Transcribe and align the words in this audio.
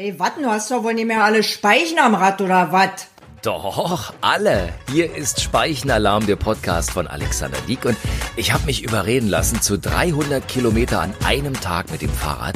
Ey, 0.00 0.16
wat, 0.16 0.36
du 0.36 0.46
hast 0.46 0.70
doch 0.70 0.84
wohl 0.84 0.94
nicht 0.94 1.08
mehr 1.08 1.24
alle 1.24 1.42
Speichen 1.42 1.98
am 1.98 2.14
Rad 2.14 2.40
oder 2.40 2.70
wat? 2.70 3.08
Doch, 3.42 4.12
alle. 4.20 4.72
Hier 4.92 5.12
ist 5.12 5.40
Speichenalarm, 5.40 6.24
der 6.24 6.36
Podcast 6.36 6.92
von 6.92 7.08
Alexander 7.08 7.58
Dieck 7.66 7.84
und 7.84 7.96
ich 8.36 8.52
habe 8.52 8.64
mich 8.66 8.84
überreden 8.84 9.28
lassen 9.28 9.60
zu 9.60 9.76
300 9.76 10.46
Kilometer 10.46 11.00
an 11.00 11.12
einem 11.24 11.60
Tag 11.60 11.90
mit 11.90 12.00
dem 12.00 12.12
Fahrrad. 12.12 12.54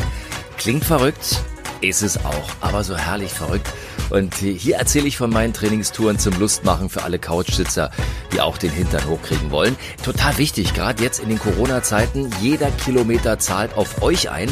Klingt 0.57 0.85
verrückt, 0.85 1.43
ist 1.81 2.03
es 2.03 2.25
auch, 2.25 2.49
aber 2.61 2.85
so 2.85 2.97
herrlich 2.97 3.33
verrückt. 3.33 3.67
Und 4.11 4.35
hier 4.35 4.77
erzähle 4.77 5.09
ich 5.09 5.17
von 5.17 5.31
meinen 5.31 5.53
Trainingstouren 5.53 6.21
zum 6.21 6.39
Lustmachen 6.39 6.91
für 6.91 7.03
alle 7.03 7.19
Couchsitzer, 7.19 7.91
die 8.33 8.41
auch 8.41 8.57
den 8.57 8.71
Hintern 8.71 9.05
hochkriegen 9.09 9.51
wollen. 9.51 9.75
Total 10.05 10.39
wichtig, 10.39 10.75
gerade 10.75 11.03
jetzt 11.03 11.19
in 11.19 11.29
den 11.29 11.41
Corona-Zeiten. 11.41 12.31
Jeder 12.41 12.71
Kilometer 12.71 13.41
zahlt 13.41 13.77
auf 13.77 14.01
euch 14.01 14.31
ein. 14.31 14.49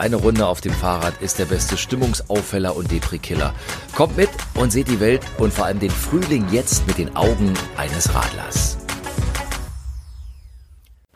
Eine 0.00 0.16
Runde 0.16 0.46
auf 0.46 0.62
dem 0.62 0.72
Fahrrad 0.72 1.20
ist 1.20 1.38
der 1.38 1.44
beste 1.44 1.76
Stimmungsauffäller 1.76 2.74
und 2.74 2.90
Depri-Killer. 2.90 3.54
Kommt 3.94 4.16
mit 4.16 4.30
und 4.54 4.72
seht 4.72 4.88
die 4.88 4.98
Welt 4.98 5.20
und 5.36 5.52
vor 5.52 5.66
allem 5.66 5.78
den 5.78 5.90
Frühling 5.90 6.46
jetzt 6.50 6.86
mit 6.86 6.96
den 6.96 7.14
Augen 7.16 7.52
eines 7.76 8.14
Radlers. 8.14 8.78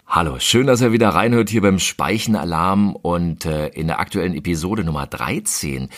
Hallo, 0.06 0.38
schön, 0.38 0.66
dass 0.66 0.82
ihr 0.82 0.92
wieder 0.92 1.08
reinhört 1.08 1.48
hier 1.48 1.62
beim 1.62 1.78
Speichenalarm 1.78 2.94
und 2.94 3.46
äh, 3.46 3.68
in 3.68 3.86
der 3.86 4.00
aktuellen 4.00 4.34
Episode 4.34 4.84
Nummer 4.84 5.06
13, 5.06 5.88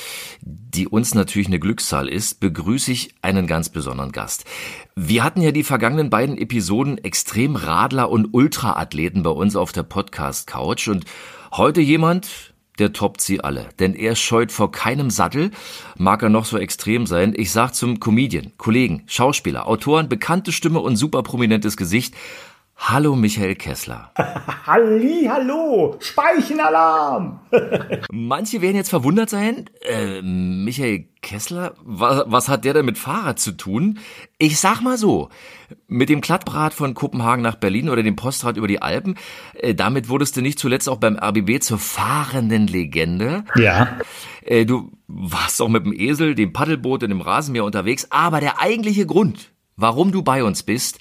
die 0.43 0.87
uns 0.87 1.13
natürlich 1.13 1.49
eine 1.49 1.59
Glückszahl 1.59 2.09
ist, 2.09 2.39
begrüße 2.39 2.93
ich 2.93 3.17
einen 3.21 3.49
ganz 3.49 3.69
besonderen 3.69 4.13
Gast. 4.13 4.45
Wir 4.95 5.25
hatten 5.25 5.41
ja 5.41 5.51
die 5.51 5.65
vergangenen 5.65 6.09
beiden 6.09 6.39
Episoden 6.39 6.99
Extremradler 6.99 8.09
und 8.09 8.33
Ultraathleten 8.33 9.25
bei 9.25 9.31
uns 9.31 9.57
auf 9.57 9.73
der 9.73 9.83
Podcast 9.83 10.47
Couch 10.47 10.87
und 10.87 11.05
heute 11.51 11.81
jemand, 11.81 12.55
der 12.79 12.93
toppt 12.93 13.21
sie 13.21 13.41
alle. 13.41 13.69
Denn 13.79 13.95
er 13.95 14.17
scheut 14.17 14.53
vor 14.53 14.71
keinem 14.71 15.11
Sattel, 15.11 15.51
mag 15.97 16.23
er 16.23 16.29
noch 16.29 16.45
so 16.45 16.59
extrem 16.59 17.07
sein. 17.07 17.35
Ich 17.37 17.51
sag 17.53 17.75
zum 17.75 18.01
Comedian, 18.01 18.53
Kollegen, 18.59 19.03
Schauspieler, 19.07 19.67
Autoren, 19.67 20.09
bekannte 20.09 20.53
Stimme 20.53 20.81
und 20.81 20.97
super 20.97 21.23
prominentes 21.23 21.77
Gesicht. 21.77 22.15
Hallo 22.79 23.17
Michael 23.17 23.55
Kessler. 23.55 24.13
Halli, 24.67 25.27
hallo, 25.29 25.97
Speichenalarm. 25.99 27.41
Manche 28.13 28.61
werden 28.61 28.77
jetzt 28.77 28.91
verwundert 28.91 29.31
sein. 29.31 29.71
Äh, 29.81 30.21
Michael 30.21 31.07
Kessler, 31.23 31.75
was, 31.83 32.25
was 32.27 32.49
hat 32.49 32.65
der 32.65 32.75
denn 32.75 32.85
mit 32.85 32.99
Fahrrad 32.99 33.41
zu 33.41 33.53
tun? 33.53 33.99
Ich 34.39 34.61
sag 34.61 34.83
mal 34.83 34.99
so, 34.99 35.31
mit 35.89 36.11
dem 36.11 36.21
Klattbrat 36.21 36.75
von 36.75 36.93
Kopenhagen 36.93 37.43
nach 37.43 37.57
Berlin 37.57 37.89
oder 37.89 38.03
dem 38.03 38.15
Postrad 38.15 38.59
über 38.59 38.69
die 38.69 38.83
Alpen, 38.83 39.17
äh, 39.55 39.75
damit 39.75 40.11
wurdest 40.11 40.37
du 40.37 40.43
nicht 40.43 40.59
zuletzt 40.59 40.89
auch 40.89 40.99
beim 40.99 41.17
RBB 41.17 41.63
zur 41.63 41.79
fahrenden 41.79 42.67
Legende. 42.67 43.45
Ja. 43.57 43.99
Äh, 44.45 44.67
du 44.67 44.93
warst 45.09 45.63
auch 45.63 45.69
mit 45.69 45.87
dem 45.87 45.95
Esel, 45.99 46.35
dem 46.35 46.53
Paddelboot 46.53 47.03
und 47.03 47.09
dem 47.09 47.23
Rasenmäher 47.23 47.65
unterwegs, 47.65 48.07
aber 48.11 48.41
der 48.41 48.61
eigentliche 48.61 49.07
Grund, 49.07 49.51
warum 49.77 50.13
du 50.13 50.23
bei 50.23 50.45
uns 50.45 50.63
bist, 50.63 51.01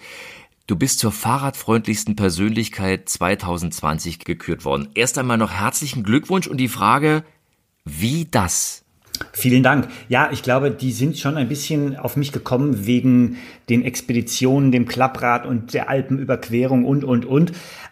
Du 0.67 0.75
bist 0.75 0.97
zur 0.97 1.11
fahrradfreundlichsten 1.11 2.15
Persönlichkeit 2.15 3.07
2020 3.07 4.25
gekürt 4.25 4.65
worden. 4.65 4.89
Erst 4.95 5.19
einmal 5.19 5.37
noch 5.37 5.51
herzlichen 5.51 6.03
Glückwunsch 6.03 6.47
und 6.47 6.57
die 6.57 6.69
Frage, 6.69 7.23
wie 7.83 8.25
das? 8.25 8.83
Vielen 9.31 9.61
Dank. 9.61 9.87
Ja, 10.09 10.29
ich 10.31 10.41
glaube, 10.41 10.71
die 10.71 10.91
sind 10.91 11.19
schon 11.19 11.37
ein 11.37 11.47
bisschen 11.47 11.95
auf 11.95 12.17
mich 12.17 12.31
gekommen 12.31 12.87
wegen 12.87 13.37
den 13.69 13.83
Expeditionen, 13.83 14.71
dem 14.71 14.87
Klapprad 14.87 15.45
und 15.45 15.75
der 15.75 15.87
Alpenüberquerung 15.87 16.83
und, 16.83 17.03
und, 17.03 17.27
und. 17.27 17.51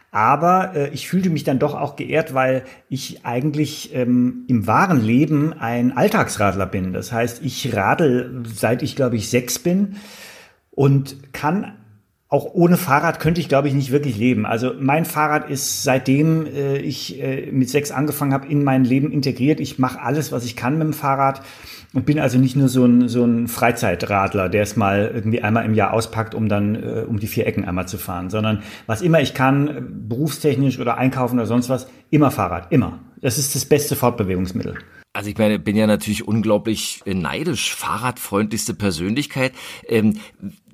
Aber 0.09 0.75
äh, 0.75 0.89
ich 0.89 1.07
fühlte 1.07 1.29
mich 1.29 1.43
dann 1.43 1.59
doch 1.59 1.75
auch 1.75 1.95
geehrt, 1.95 2.33
weil 2.33 2.63
ich 2.89 3.23
eigentlich 3.23 3.93
ähm, 3.93 4.45
im 4.47 4.65
wahren 4.65 4.99
Leben 4.99 5.53
ein 5.53 5.95
Alltagsradler 5.95 6.65
bin. 6.65 6.91
Das 6.91 7.11
heißt, 7.11 7.43
ich 7.43 7.75
radel 7.75 8.43
seit 8.51 8.81
ich, 8.81 8.95
glaube 8.95 9.15
ich, 9.15 9.29
sechs 9.29 9.59
bin 9.59 9.97
und 10.71 11.33
kann 11.33 11.73
auch 12.33 12.55
ohne 12.55 12.77
Fahrrad 12.77 13.19
könnte 13.19 13.39
ich, 13.39 13.47
glaube 13.47 13.67
ich, 13.67 13.75
nicht 13.75 13.91
wirklich 13.91 14.17
leben. 14.17 14.47
Also 14.47 14.71
mein 14.79 15.05
Fahrrad 15.05 15.51
ist 15.51 15.83
seitdem 15.83 16.47
äh, 16.47 16.77
ich 16.77 17.21
äh, 17.21 17.51
mit 17.51 17.69
sechs 17.69 17.91
angefangen 17.91 18.33
habe, 18.33 18.47
in 18.47 18.63
mein 18.63 18.83
Leben 18.83 19.11
integriert. 19.11 19.59
Ich 19.59 19.77
mache 19.77 20.01
alles, 20.01 20.31
was 20.31 20.43
ich 20.43 20.55
kann 20.55 20.79
mit 20.79 20.87
dem 20.87 20.93
Fahrrad 20.93 21.43
und 21.93 22.07
bin 22.07 22.19
also 22.19 22.39
nicht 22.39 22.55
nur 22.55 22.69
so 22.69 22.85
ein, 22.85 23.07
so 23.07 23.23
ein 23.23 23.47
Freizeitradler, 23.47 24.49
der 24.49 24.63
es 24.63 24.75
mal 24.75 25.11
irgendwie 25.13 25.43
einmal 25.43 25.63
im 25.63 25.75
Jahr 25.75 25.93
auspackt, 25.93 26.33
um 26.33 26.49
dann 26.49 26.73
äh, 26.73 27.05
um 27.07 27.19
die 27.19 27.27
vier 27.27 27.45
Ecken 27.45 27.65
einmal 27.65 27.87
zu 27.87 27.99
fahren, 27.99 28.31
sondern 28.31 28.63
was 28.87 29.03
immer 29.03 29.21
ich 29.21 29.35
kann, 29.35 30.07
berufstechnisch 30.09 30.79
oder 30.79 30.97
einkaufen 30.97 31.37
oder 31.37 31.45
sonst 31.45 31.69
was, 31.69 31.87
immer 32.09 32.31
Fahrrad, 32.31 32.71
immer. 32.71 32.97
Das 33.21 33.37
ist 33.37 33.53
das 33.53 33.65
beste 33.65 33.95
Fortbewegungsmittel. 33.95 34.79
Also 35.15 35.29
ich 35.29 35.37
meine, 35.37 35.59
bin 35.59 35.75
ja 35.75 35.85
natürlich 35.85 36.27
unglaublich 36.27 37.01
neidisch, 37.05 37.75
fahrradfreundlichste 37.75 38.73
Persönlichkeit. 38.73 39.53
Ähm, 39.87 40.15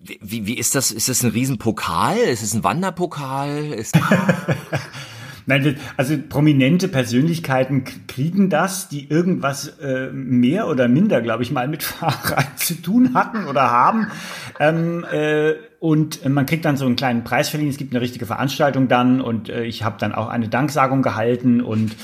wie, 0.01 0.45
wie 0.45 0.57
ist 0.57 0.75
das? 0.75 0.91
Ist 0.91 1.09
das 1.09 1.23
ein 1.23 1.31
Riesenpokal? 1.31 2.17
Ist 2.17 2.43
es 2.43 2.53
ein 2.53 2.63
Wanderpokal? 2.63 3.73
Ist 3.73 3.97
Nein, 5.45 5.77
also 5.97 6.15
prominente 6.29 6.87
Persönlichkeiten 6.87 7.83
kriegen 8.07 8.51
das, 8.51 8.87
die 8.87 9.09
irgendwas 9.09 9.79
äh, 9.79 10.11
mehr 10.11 10.67
oder 10.67 10.87
minder, 10.87 11.21
glaube 11.21 11.41
ich, 11.41 11.51
mal 11.51 11.67
mit 11.67 11.81
Fahrrad 11.81 12.59
zu 12.59 12.75
tun 12.75 13.15
hatten 13.15 13.45
oder 13.45 13.71
haben. 13.71 14.11
Ähm, 14.59 15.03
äh, 15.11 15.53
und 15.79 16.23
man 16.29 16.45
kriegt 16.45 16.65
dann 16.65 16.77
so 16.77 16.85
einen 16.85 16.95
kleinen 16.95 17.23
Preis 17.23 17.49
verliehen. 17.49 17.69
Es 17.69 17.77
gibt 17.77 17.93
eine 17.93 18.01
richtige 18.01 18.27
Veranstaltung 18.27 18.89
dann 18.89 19.21
und 19.21 19.49
äh, 19.49 19.63
ich 19.63 19.83
habe 19.83 19.95
dann 19.97 20.13
auch 20.13 20.27
eine 20.27 20.49
Danksagung 20.49 21.01
gehalten 21.01 21.61
und 21.61 21.95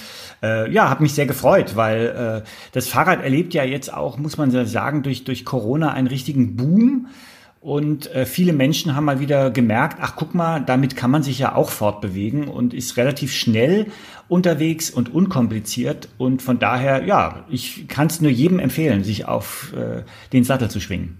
äh, 0.41 0.71
ja, 0.71 0.89
habe 0.89 1.03
mich 1.03 1.13
sehr 1.13 1.27
gefreut, 1.27 1.75
weil 1.75 2.41
äh, 2.43 2.49
das 2.71 2.87
Fahrrad 2.87 3.23
erlebt 3.23 3.53
ja 3.53 3.63
jetzt 3.63 3.93
auch, 3.93 4.17
muss 4.17 4.37
man 4.37 4.65
sagen, 4.65 5.03
durch, 5.03 5.23
durch 5.23 5.45
Corona 5.45 5.91
einen 5.91 6.07
richtigen 6.07 6.55
Boom. 6.55 7.09
Und 7.65 8.13
äh, 8.13 8.27
viele 8.27 8.53
Menschen 8.53 8.95
haben 8.95 9.05
mal 9.05 9.19
wieder 9.19 9.49
gemerkt, 9.49 9.97
ach 9.99 10.15
guck 10.15 10.35
mal, 10.35 10.59
damit 10.59 10.95
kann 10.95 11.09
man 11.09 11.23
sich 11.23 11.39
ja 11.39 11.55
auch 11.55 11.71
fortbewegen 11.71 12.47
und 12.47 12.75
ist 12.75 12.95
relativ 12.95 13.33
schnell 13.33 13.87
unterwegs 14.27 14.91
und 14.91 15.11
unkompliziert. 15.11 16.09
Und 16.19 16.43
von 16.43 16.59
daher, 16.59 17.05
ja, 17.05 17.43
ich 17.49 17.87
kann 17.87 18.05
es 18.05 18.21
nur 18.21 18.29
jedem 18.29 18.59
empfehlen, 18.59 19.03
sich 19.03 19.25
auf 19.25 19.73
äh, 19.73 20.03
den 20.31 20.43
Sattel 20.43 20.69
zu 20.69 20.79
schwingen. 20.79 21.17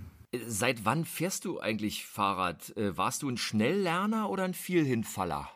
Seit 0.48 0.86
wann 0.86 1.06
fährst 1.06 1.46
du 1.46 1.60
eigentlich 1.60 2.06
Fahrrad? 2.06 2.78
Äh, 2.78 2.96
warst 2.96 3.24
du 3.24 3.30
ein 3.30 3.38
Schnelllerner 3.38 4.30
oder 4.30 4.44
ein 4.44 4.54
Vielhinfaller? 4.54 5.50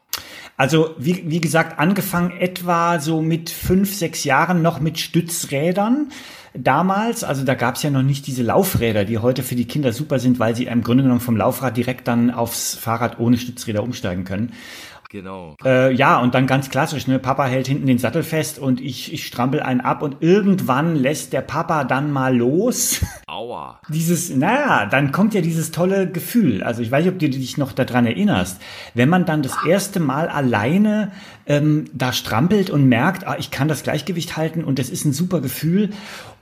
Also 0.59 0.94
wie, 0.97 1.24
wie 1.25 1.40
gesagt, 1.40 1.80
angefangen 1.80 2.31
etwa 2.31 3.00
so 3.00 3.22
mit 3.22 3.50
fünf, 3.50 3.96
sechs 3.96 4.25
Jahren 4.25 4.62
noch 4.62 4.81
mit 4.81 5.00
Stützrädern 5.00 6.09
damals, 6.53 7.24
also 7.24 7.46
da 7.46 7.56
gab 7.56 7.75
es 7.75 7.84
ja 7.84 7.90
noch 7.90 8.02
nicht 8.02 8.28
diese 8.28 8.44
Laufräder, 8.44 9.06
die 9.06 9.19
heute 9.19 9.42
für 9.42 9.56
die 9.56 9.64
Kinder 9.64 9.94
super 9.94 10.19
sind, 10.19 10.38
weil 10.38 10.58
sie 10.58 10.66
im 10.66 10.84
Grunde 10.84 11.03
genommen 11.03 11.22
vom 11.22 11.38
Laufrad 11.38 11.78
direkt 11.78 12.09
dann 12.09 12.30
aufs 12.30 12.75
Fahrrad 12.75 13.22
ohne 13.22 13.38
Stützräder 13.38 13.81
umsteigen 13.81 14.25
können. 14.25 14.52
Genau. 15.12 15.56
Äh, 15.66 15.92
ja, 15.92 16.20
und 16.20 16.36
dann 16.36 16.46
ganz 16.46 16.70
klassisch, 16.70 17.08
ne? 17.08 17.18
Papa 17.18 17.46
hält 17.46 17.66
hinten 17.66 17.88
den 17.88 17.97
Sattel 17.97 18.22
fest 18.22 18.59
und 18.59 18.80
ich, 18.80 19.12
ich 19.12 19.25
strampel 19.25 19.59
einen 19.59 19.81
ab 19.81 20.03
und 20.03 20.18
irgendwann 20.20 20.96
lässt 20.96 21.34
der 21.34 21.42
Papa 21.42 21.84
dann 21.84 22.12
mal 22.12 22.38
los. 22.38 23.03
Aua. 23.28 23.81
Dieses, 23.90 24.30
naja, 24.30 24.86
dann 24.86 25.12
kommt 25.12 25.34
ja 25.34 25.42
dieses 25.42 25.72
tolle 25.72 26.12
Gefühl. 26.12 26.62
Also 26.62 26.84
ich 26.84 26.92
weiß 26.92 27.06
nicht, 27.06 27.14
ob 27.14 27.19
du 27.19 27.28
dich 27.28 27.58
noch 27.58 27.72
daran 27.72 28.06
erinnerst. 28.06 28.62
Wenn 28.94 29.09
man 29.09 29.25
dann 29.25 29.42
das 29.42 29.58
erste 29.68 30.00
Mal 30.00 30.28
alleine 30.30 31.12
ähm, 31.48 31.86
da 31.92 32.14
strampelt 32.14 32.69
und 32.69 32.88
merkt, 32.88 33.25
ah, 33.25 33.36
ich 33.40 33.50
kann 33.50 33.68
das 33.68 33.81
Gleichgewicht 33.81 34.38
halten 34.38 34.64
und 34.64 34.78
das 34.78 34.92
ist 34.92 35.06
ein 35.06 35.14
super 35.14 35.42
Gefühl. 35.42 35.90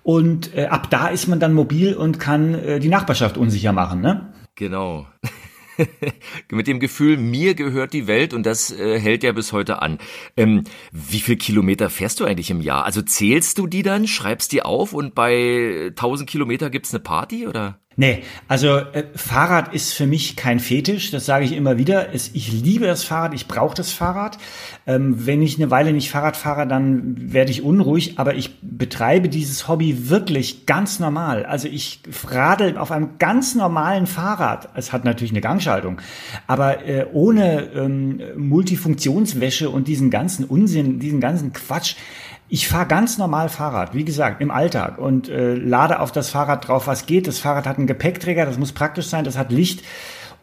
Und 0.03 0.53
äh, 0.57 0.66
ab 0.66 0.89
da 0.89 1.07
ist 1.07 1.27
man 1.27 1.39
dann 1.39 1.53
mobil 1.53 1.94
und 1.94 2.19
kann 2.19 2.53
äh, 2.53 2.79
die 2.79 2.89
Nachbarschaft 2.89 3.38
unsicher 3.38 3.72
machen, 3.72 4.01
ne? 4.01 4.33
Genau. 4.56 5.06
mit 6.51 6.67
dem 6.67 6.79
Gefühl, 6.79 7.17
mir 7.17 7.55
gehört 7.55 7.93
die 7.93 8.07
Welt 8.07 8.33
und 8.33 8.45
das 8.45 8.71
äh, 8.71 8.99
hält 8.99 9.23
ja 9.23 9.31
bis 9.31 9.53
heute 9.53 9.81
an. 9.81 9.97
Ähm, 10.35 10.63
wie 10.91 11.19
viel 11.19 11.38
Kilometer 11.38 11.89
fährst 11.89 12.19
du 12.19 12.25
eigentlich 12.25 12.49
im 12.49 12.61
Jahr? 12.61 12.85
Also 12.85 13.01
zählst 13.01 13.57
du 13.57 13.67
die 13.67 13.83
dann, 13.83 14.07
schreibst 14.07 14.51
die 14.51 14.63
auf 14.63 14.93
und 14.93 15.15
bei 15.15 15.88
1000 15.89 16.29
Kilometer 16.29 16.69
gibt's 16.69 16.94
eine 16.94 17.03
Party 17.03 17.47
oder? 17.47 17.79
Nee, 17.99 18.21
also 18.47 18.77
äh, 18.77 19.05
Fahrrad 19.15 19.73
ist 19.73 19.94
für 19.94 20.05
mich 20.05 20.35
kein 20.35 20.59
Fetisch, 20.59 21.09
das 21.09 21.25
sage 21.25 21.45
ich 21.45 21.53
immer 21.53 21.79
wieder. 21.79 22.13
Es, 22.13 22.29
ich 22.35 22.51
liebe 22.51 22.85
das 22.85 23.03
Fahrrad, 23.03 23.33
ich 23.33 23.47
brauche 23.47 23.75
das 23.75 23.91
Fahrrad. 23.91 24.38
Ähm, 24.85 25.25
wenn 25.25 25.41
ich 25.41 25.57
eine 25.57 25.71
Weile 25.71 25.91
nicht 25.91 26.11
Fahrrad 26.11 26.38
fahre, 26.38 26.67
dann 26.67 27.33
werde 27.33 27.49
ich 27.49 27.63
unruhig, 27.63 28.19
aber 28.19 28.35
ich 28.35 28.59
betreibe 28.61 29.29
dieses 29.29 29.67
Hobby 29.67 30.11
wirklich 30.11 30.67
ganz 30.67 30.99
normal. 30.99 31.47
Also 31.47 31.69
ich 31.69 32.01
radel 32.27 32.77
auf 32.77 32.91
einem 32.91 33.17
ganz 33.17 33.55
normalen 33.55 34.05
Fahrrad. 34.05 34.69
Es 34.75 34.93
hat 34.93 35.03
natürlich 35.03 35.31
eine 35.31 35.41
Gangschaltung, 35.41 36.00
aber 36.45 36.85
äh, 36.85 37.07
ohne 37.13 37.63
ähm, 37.73 38.21
Multifunktionswäsche 38.35 39.71
und 39.71 39.88
diesen 39.88 40.11
ganzen 40.11 40.45
Unsinn, 40.45 41.00
diesen 41.00 41.19
ganzen 41.19 41.51
Quatsch. 41.51 41.95
Ich 42.49 42.69
fahre 42.69 42.88
ganz 42.88 43.17
normal 43.17 43.49
Fahrrad, 43.49 43.94
wie 43.94 44.05
gesagt, 44.05 44.39
im 44.41 44.51
Alltag 44.51 44.97
und 44.97 45.27
äh, 45.27 45.53
lade 45.53 45.99
auf 45.99 46.13
das 46.13 46.29
Fahrrad 46.29 46.67
drauf, 46.67 46.88
was 46.88 47.05
geht. 47.05 47.27
Das 47.27 47.39
Fahrrad 47.39 47.67
hat 47.67 47.77
einen 47.77 47.88
Gepäckträger, 47.88 48.45
das 48.45 48.57
muss 48.57 48.71
praktisch 48.71 49.07
sein, 49.07 49.25
das 49.25 49.38
hat 49.38 49.51
Licht 49.51 49.83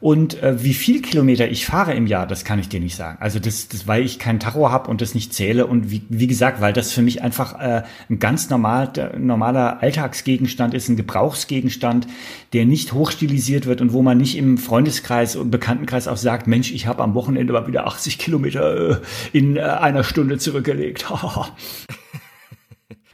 Und 0.05 0.43
äh, 0.43 0.63
wie 0.63 0.75
viel 0.75 1.01
Kilometer 1.01 1.51
ich 1.51 1.65
fahre 1.65 1.95
im 1.95 2.07
Jahr, 2.07 2.27
das 2.27 2.45
kann 2.45 2.59
ich 2.59 2.69
dir 2.69 2.79
nicht 2.79 2.95
sagen. 2.95 3.17
Also 3.23 3.39
das, 3.39 3.69
das 3.69 3.87
weil 3.87 4.05
ich 4.05 4.19
kein 4.19 4.39
Tacho 4.39 4.71
habe 4.71 4.91
und 4.91 5.01
das 5.01 5.15
nicht 5.15 5.33
zähle. 5.33 5.67
Und 5.67 5.91
wie, 5.91 6.03
wie 6.11 6.27
gesagt, 6.27 6.61
weil 6.61 6.75
das 6.75 6.93
für 6.93 7.01
mich 7.01 7.23
einfach 7.23 7.59
äh, 7.59 7.85
ein 8.11 8.19
ganz 8.19 8.51
normal, 8.51 8.93
normaler 9.17 9.83
Alltagsgegenstand 9.83 10.75
ist, 10.75 10.91
ein 10.91 10.97
Gebrauchsgegenstand, 10.97 12.07
der 12.53 12.67
nicht 12.67 12.93
hochstilisiert 12.93 13.65
wird 13.65 13.81
und 13.81 13.95
wo 13.95 14.03
man 14.03 14.19
nicht 14.19 14.37
im 14.37 14.59
Freundeskreis 14.59 15.37
und 15.37 15.51
Bekanntenkreis 15.51 16.07
auch 16.07 16.19
sagt, 16.19 16.49
Mensch, 16.49 16.71
ich 16.71 16.87
habe 16.87 17.03
am 17.03 17.15
Wochenende 17.15 17.55
mal 17.55 17.67
wieder 17.67 17.87
80 17.87 18.19
Kilometer 18.19 18.91
äh, 18.91 18.97
in 19.33 19.57
äh, 19.57 19.63
einer 19.63 20.05
Stunde 20.05 20.37
zurückgelegt. 20.37 21.07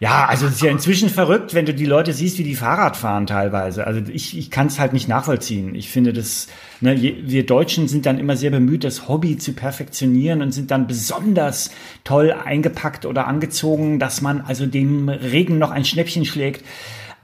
Ja, 0.01 0.25
also 0.25 0.47
es 0.47 0.55
ist 0.55 0.63
ja 0.63 0.71
inzwischen 0.71 1.11
verrückt, 1.11 1.53
wenn 1.53 1.67
du 1.67 1.75
die 1.75 1.85
Leute 1.85 2.15
siehst, 2.15 2.39
wie 2.39 2.43
die 2.43 2.55
Fahrrad 2.55 2.97
fahren 2.97 3.27
teilweise. 3.27 3.87
Also 3.87 4.01
ich, 4.11 4.37
ich 4.37 4.51
kann 4.51 4.69
es 4.69 4.81
halt 4.81 4.95
nicht 4.95 5.09
nachvollziehen. 5.09 5.75
Ich 5.75 5.91
finde 5.91 6.15
das, 6.15 6.49
ne, 6.81 6.99
wir 6.99 7.45
Deutschen 7.45 7.87
sind 7.87 8.07
dann 8.07 8.19
immer 8.19 8.35
sehr 8.35 8.51
bemüht, 8.51 8.83
das 8.83 9.09
Hobby 9.09 9.37
zu 9.37 9.53
perfektionieren 9.53 10.41
und 10.41 10.53
sind 10.53 10.71
dann 10.71 10.87
besonders 10.87 11.71
toll 12.03 12.33
eingepackt 12.33 13.05
oder 13.05 13.27
angezogen, 13.27 13.99
dass 13.99 14.23
man 14.23 14.41
also 14.41 14.65
dem 14.65 15.11
Regen 15.11 15.59
noch 15.59 15.71
ein 15.71 15.85
Schnäppchen 15.85 16.25
schlägt. 16.25 16.65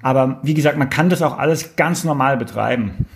Aber 0.03 0.41
wie 0.43 0.53
gesagt, 0.53 0.77
man 0.77 0.91
kann 0.91 1.09
das 1.09 1.23
auch 1.23 1.39
alles 1.39 1.77
ganz 1.77 2.05
normal 2.05 2.37
betreiben. 2.37 3.07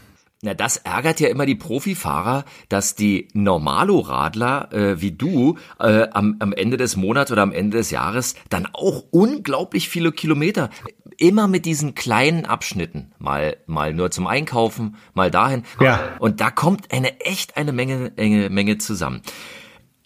Na, 0.43 0.55
das 0.55 0.79
ärgert 0.79 1.21
ja 1.21 1.29
immer 1.29 1.45
die 1.45 1.55
Profifahrer, 1.55 2.47
dass 2.71 2.95
die 2.95 3.29
Normalo-Radler 3.35 4.73
äh, 4.73 5.01
wie 5.01 5.13
du 5.13 5.59
äh, 5.79 6.09
am, 6.13 6.37
am 6.39 6.55
Ende 6.55 6.79
des 6.79 6.97
Monats 6.97 7.31
oder 7.31 7.43
am 7.43 7.53
Ende 7.53 7.77
des 7.77 7.91
Jahres 7.91 8.35
dann 8.49 8.67
auch 8.73 9.05
unglaublich 9.11 9.91
viele 9.91 10.13
Kilometer 10.13 10.71
immer 11.19 11.47
mit 11.47 11.67
diesen 11.67 11.95
kleinen 11.95 12.47
Abschnitten, 12.47 13.13
mal 13.19 13.59
mal 13.67 13.93
nur 13.93 14.11
zum 14.11 14.27
Einkaufen, 14.27 14.97
mal 15.13 15.31
dahin. 15.31 15.65
Ja. 15.79 16.17
Und 16.19 16.41
da 16.41 16.51
kommt 16.51 16.91
eine 16.91 17.21
echt 17.21 17.59
eine 17.59 17.73
Menge 17.73 18.13
Menge, 18.17 18.49
Menge 18.49 18.79
zusammen. 18.79 19.21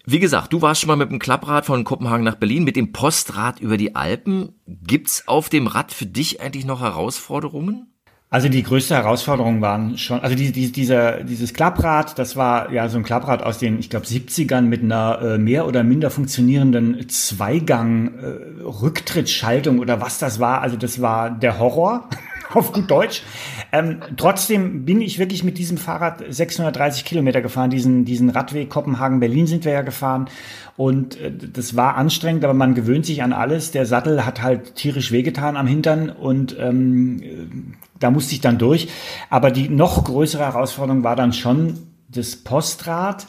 Wie 0.05 0.19
gesagt, 0.19 0.53
du 0.53 0.61
warst 0.61 0.81
schon 0.81 0.89
mal 0.89 0.97
mit 0.97 1.11
dem 1.11 1.21
Klapprad 1.21 1.65
von 1.65 1.85
Kopenhagen 1.85 2.25
nach 2.25 2.35
Berlin, 2.35 2.65
mit 2.65 2.75
dem 2.75 2.93
Postrad 2.93 3.61
über 3.61 3.77
die 3.77 3.95
Alpen. 3.95 4.53
Gibt's 4.67 5.29
auf 5.29 5.49
dem 5.49 5.69
Rad 5.69 5.93
für 5.93 6.07
dich 6.07 6.41
eigentlich 6.41 6.67
noch 6.67 6.81
Herausforderungen? 6.81 7.94
Also 8.35 8.49
die 8.49 8.65
größte 8.65 8.97
Herausforderung 8.97 9.61
waren 9.61 9.97
schon, 9.97 10.19
also 10.19 10.35
die, 10.35 10.51
die, 10.51 10.73
dieser, 10.73 11.23
dieses 11.23 11.55
Klapprad, 11.55 12.19
das 12.19 12.35
war 12.35 12.73
ja 12.73 12.89
so 12.89 12.99
ein 12.99 13.05
Klapprad 13.05 13.45
aus 13.45 13.59
den, 13.59 13.79
ich 13.79 13.91
glaube, 13.91 14.07
70ern 14.07 14.63
mit 14.63 14.83
einer 14.83 15.21
äh, 15.23 15.39
mehr 15.39 15.69
oder 15.69 15.85
minder 15.85 16.11
funktionierenden 16.11 17.09
Zweigang-Rücktrittsschaltung 17.09 19.77
äh, 19.77 19.81
oder 19.81 20.01
was 20.01 20.19
das 20.19 20.41
war. 20.41 20.63
Also 20.63 20.77
das 20.77 21.01
war 21.01 21.31
der 21.31 21.61
Horror 21.61 22.09
auf 22.53 22.73
gut 22.73 22.91
Deutsch. 22.91 23.23
Ähm, 23.71 23.99
trotzdem 24.17 24.85
bin 24.85 25.01
ich 25.01 25.21
wirklich 25.21 25.45
mit 25.45 25.57
diesem 25.57 25.79
Fahrrad 25.79 26.25
630 26.29 27.05
Kilometer 27.05 27.41
gefahren. 27.41 27.71
Diesen, 27.71 28.05
diesen 28.05 28.31
Radweg 28.31 28.69
Kopenhagen-Berlin 28.69 29.47
sind 29.47 29.65
wir 29.65 29.71
ja 29.71 29.83
gefahren. 29.83 30.29
Und 30.77 31.21
äh, 31.21 31.31
das 31.31 31.77
war 31.77 31.95
anstrengend, 31.95 32.43
aber 32.43 32.55
man 32.55 32.75
gewöhnt 32.75 33.07
sich 33.07 33.23
an 33.23 33.33
alles. 33.33 33.71
Der 33.71 33.87
Sattel 33.87 34.27
hat 34.27 34.43
halt 34.43 34.75
tierisch 34.75 35.13
wehgetan 35.13 35.57
am 35.57 35.69
Hintern 35.69 36.11
und 36.11 36.57
ähm, 36.59 37.77
da 38.05 38.11
musste 38.11 38.35
ich 38.35 38.41
dann 38.41 38.59
durch. 38.59 38.89
Aber 39.31 39.51
die 39.51 39.69
noch 39.69 40.05
größere 40.05 40.45
Herausforderung 40.45 41.03
war 41.03 41.17
dann 41.17 41.33
schon 41.33 41.79
das 42.09 42.37
Postrad, 42.37 43.27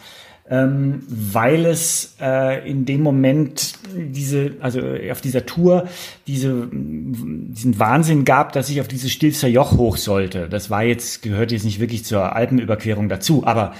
ähm, 0.47 1.01
weil 1.07 1.65
es 1.65 2.17
äh, 2.21 2.69
in 2.69 2.85
dem 2.85 3.01
Moment 3.01 3.73
diese, 3.95 4.57
also 4.59 4.79
auf 5.11 5.21
dieser 5.21 5.45
Tour 5.45 5.87
diese, 6.27 6.67
diesen 6.71 7.79
Wahnsinn 7.79 8.25
gab, 8.25 8.53
dass 8.53 8.69
ich 8.69 8.79
auf 8.81 8.87
dieses 8.87 9.11
Stilfser 9.11 9.47
Joch 9.47 9.77
hoch 9.77 9.97
sollte. 9.97 10.47
Das 10.47 10.69
war 10.69 10.83
jetzt, 10.83 11.23
gehört 11.23 11.51
jetzt 11.51 11.65
nicht 11.65 11.79
wirklich 11.79 12.05
zur 12.05 12.35
Alpenüberquerung 12.35 13.09
dazu, 13.09 13.47
aber 13.47 13.73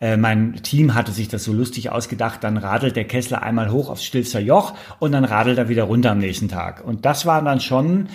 äh, 0.00 0.18
mein 0.18 0.56
Team 0.62 0.94
hatte 0.94 1.12
sich 1.12 1.28
das 1.28 1.44
so 1.44 1.52
lustig 1.54 1.90
ausgedacht, 1.90 2.44
dann 2.44 2.58
radelt 2.58 2.96
der 2.96 3.04
Kessler 3.04 3.42
einmal 3.42 3.70
hoch 3.70 3.88
aufs 3.88 4.04
Stilfser 4.04 4.40
Joch 4.40 4.74
und 4.98 5.12
dann 5.12 5.24
radelt 5.24 5.56
er 5.56 5.70
wieder 5.70 5.84
runter 5.84 6.10
am 6.10 6.18
nächsten 6.18 6.48
Tag. 6.48 6.84
Und 6.84 7.06
das 7.06 7.24
war 7.24 7.42
dann 7.42 7.60
schon 7.60 8.08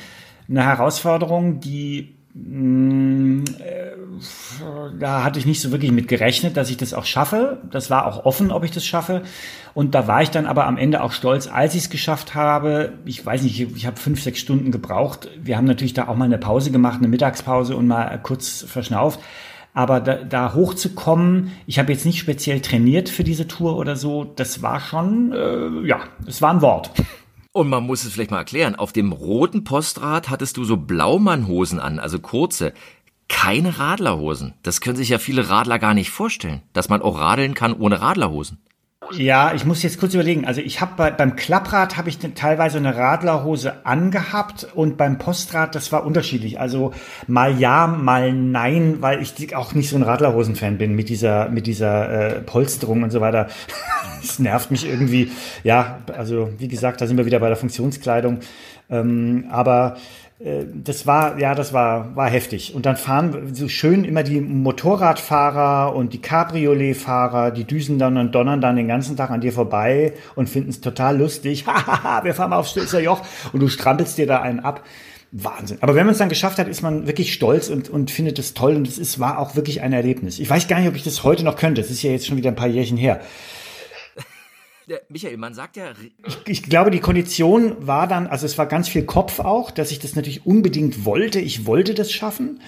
eine 0.47 0.63
Herausforderung, 0.63 1.59
die 1.59 2.14
Mm, 2.14 2.14
äh, 2.14 2.14
da 4.99 5.23
hatte 5.23 5.39
ich 5.39 5.45
nicht 5.45 5.61
so 5.61 5.71
wirklich 5.71 5.91
mit 5.91 6.09
gerechnet, 6.09 6.57
dass 6.57 6.69
ich 6.69 6.75
das 6.75 6.93
auch 6.93 7.05
schaffe. 7.05 7.61
Das 7.71 7.89
war 7.89 8.05
auch 8.05 8.25
offen, 8.25 8.51
ob 8.51 8.65
ich 8.65 8.71
das 8.71 8.85
schaffe. 8.85 9.21
Und 9.73 9.95
da 9.95 10.05
war 10.07 10.21
ich 10.21 10.31
dann 10.31 10.45
aber 10.45 10.67
am 10.67 10.77
Ende 10.77 11.01
auch 11.01 11.13
stolz, 11.13 11.47
als 11.47 11.75
ich 11.75 11.83
es 11.83 11.89
geschafft 11.89 12.35
habe. 12.35 12.93
Ich 13.05 13.25
weiß 13.25 13.43
nicht, 13.43 13.61
ich 13.61 13.85
habe 13.85 13.95
fünf, 13.95 14.21
sechs 14.21 14.39
Stunden 14.39 14.71
gebraucht. 14.71 15.29
Wir 15.41 15.55
haben 15.55 15.63
natürlich 15.65 15.93
da 15.93 16.09
auch 16.09 16.17
mal 16.17 16.25
eine 16.25 16.37
Pause 16.37 16.71
gemacht, 16.71 16.97
eine 16.97 17.07
Mittagspause 17.07 17.77
und 17.77 17.87
mal 17.87 18.19
kurz 18.21 18.65
verschnauft. 18.67 19.21
Aber 19.73 20.01
da, 20.01 20.15
da 20.15 20.53
hochzukommen, 20.53 21.51
ich 21.67 21.79
habe 21.79 21.93
jetzt 21.93 22.05
nicht 22.05 22.19
speziell 22.19 22.59
trainiert 22.59 23.07
für 23.07 23.23
diese 23.23 23.47
Tour 23.47 23.77
oder 23.77 23.95
so. 23.95 24.25
Das 24.25 24.61
war 24.61 24.81
schon, 24.81 25.31
äh, 25.31 25.87
ja, 25.87 26.01
es 26.27 26.41
war 26.41 26.53
ein 26.53 26.61
Wort. 26.61 26.91
Und 27.55 27.69
man 27.69 27.85
muss 27.85 28.03
es 28.03 28.11
vielleicht 28.11 28.31
mal 28.31 28.39
erklären. 28.39 28.75
Auf 28.75 28.91
dem 28.91 29.13
roten 29.13 29.63
Postrad 29.63 30.29
hattest 30.29 30.57
du 30.57 30.65
so 30.65 30.75
Blaumannhosen 30.75 31.79
an, 31.79 31.99
also 31.99 32.19
kurze. 32.19 32.73
Keine 33.29 33.79
Radlerhosen. 33.79 34.55
Das 34.61 34.81
können 34.81 34.97
sich 34.97 35.07
ja 35.07 35.19
viele 35.19 35.47
Radler 35.47 35.79
gar 35.79 35.93
nicht 35.93 36.09
vorstellen, 36.09 36.63
dass 36.73 36.89
man 36.89 37.01
auch 37.01 37.17
radeln 37.17 37.53
kann 37.53 37.71
ohne 37.71 38.01
Radlerhosen. 38.01 38.57
Ja, 39.11 39.53
ich 39.53 39.65
muss 39.65 39.83
jetzt 39.83 39.99
kurz 39.99 40.13
überlegen. 40.13 40.45
Also 40.45 40.61
ich 40.61 40.81
habe 40.81 40.93
bei, 40.97 41.11
beim 41.11 41.35
Klapprad 41.35 41.97
habe 41.97 42.09
ich 42.09 42.17
teilweise 42.17 42.77
eine 42.77 42.95
Radlerhose 42.95 43.85
angehabt 43.85 44.67
und 44.73 44.97
beim 44.97 45.17
Postrad 45.17 45.75
das 45.75 45.91
war 45.91 46.05
unterschiedlich. 46.05 46.59
Also 46.59 46.93
mal 47.27 47.57
ja, 47.59 47.87
mal 47.87 48.33
nein, 48.33 48.97
weil 49.01 49.21
ich 49.21 49.55
auch 49.55 49.73
nicht 49.73 49.89
so 49.89 49.95
ein 49.95 50.03
Radlerhosen-Fan 50.03 50.77
bin 50.77 50.95
mit 50.95 51.09
dieser 51.09 51.49
mit 51.49 51.67
dieser 51.67 52.37
äh, 52.37 52.41
Polsterung 52.41 53.03
und 53.03 53.11
so 53.11 53.21
weiter. 53.21 53.47
das 54.21 54.39
nervt 54.39 54.71
mich 54.71 54.87
irgendwie. 54.87 55.31
Ja, 55.63 55.99
also 56.15 56.49
wie 56.57 56.67
gesagt, 56.67 57.01
da 57.01 57.07
sind 57.07 57.17
wir 57.17 57.25
wieder 57.25 57.39
bei 57.39 57.47
der 57.47 57.57
Funktionskleidung. 57.57 58.39
Ähm, 58.89 59.45
aber 59.49 59.97
das 60.37 61.07
war, 61.07 61.39
ja, 61.39 61.55
das 61.55 61.71
war, 61.71 62.13
war 62.15 62.29
heftig. 62.29 62.75
Und 62.75 62.85
dann 62.85 62.97
fahren 62.97 63.55
so 63.55 63.69
schön 63.69 64.03
immer 64.03 64.21
die 64.21 64.41
Motorradfahrer 64.41 65.95
und 65.95 66.11
die 66.11 66.21
Cabriolet-Fahrer, 66.21 67.51
die 67.51 67.63
düsen 67.63 67.99
dann 67.99 68.17
und 68.17 68.35
donnern 68.35 68.59
dann 68.59 68.75
den 68.75 68.89
ganzen 68.89 69.15
Tag 69.15 69.29
an 69.29 69.39
dir 69.39 69.53
vorbei 69.53 70.13
und 70.35 70.49
finden 70.49 70.71
es 70.71 70.81
total 70.81 71.17
lustig. 71.17 71.65
Hahaha, 71.67 72.25
wir 72.25 72.33
fahren 72.33 72.49
mal 72.49 72.57
aufs 72.57 72.71
Stilzer 72.71 72.99
Joch 72.99 73.21
und 73.53 73.61
du 73.61 73.69
strampelst 73.69 74.17
dir 74.17 74.27
da 74.27 74.41
einen 74.41 74.59
ab. 74.59 74.83
Wahnsinn. 75.37 75.79
Aber 75.81 75.95
wenn 75.95 76.05
man 76.05 76.13
es 76.13 76.19
dann 76.19 76.29
geschafft 76.29 76.59
hat, 76.59 76.69
ist 76.69 76.81
man 76.81 77.07
wirklich 77.07 77.33
stolz 77.33 77.67
und, 77.67 77.89
und 77.89 78.09
findet 78.09 78.39
es 78.39 78.53
toll 78.53 78.75
und 78.75 78.87
es 78.87 78.97
ist, 78.97 79.19
war 79.19 79.39
auch 79.39 79.57
wirklich 79.57 79.81
ein 79.81 79.91
Erlebnis. 79.91 80.39
Ich 80.39 80.49
weiß 80.49 80.69
gar 80.69 80.79
nicht, 80.79 80.87
ob 80.87 80.95
ich 80.95 81.03
das 81.03 81.23
heute 81.23 81.43
noch 81.43 81.57
könnte. 81.57 81.81
Es 81.81 81.91
ist 81.91 82.03
ja 82.03 82.11
jetzt 82.11 82.25
schon 82.25 82.37
wieder 82.37 82.51
ein 82.51 82.55
paar 82.55 82.69
Jährchen 82.69 82.95
her. 82.95 83.19
Michael, 85.09 85.37
man 85.37 85.53
sagt 85.53 85.77
ja. 85.77 85.93
Ich, 86.45 86.63
glaube, 86.63 86.91
die 86.91 86.99
Kondition 86.99 87.87
war 87.87 88.07
dann, 88.07 88.27
also 88.27 88.45
es 88.45 88.57
war 88.57 88.67
ganz 88.67 88.87
viel 88.87 89.03
Kopf 89.03 89.39
auch, 89.39 89.71
dass 89.71 89.91
ich 89.91 89.99
das 89.99 90.15
natürlich 90.15 90.45
unbedingt 90.45 91.05
wollte. 91.05 91.39
Ich 91.39 91.65
wollte 91.65 91.93
das 91.93 92.11
schaffen. 92.11 92.61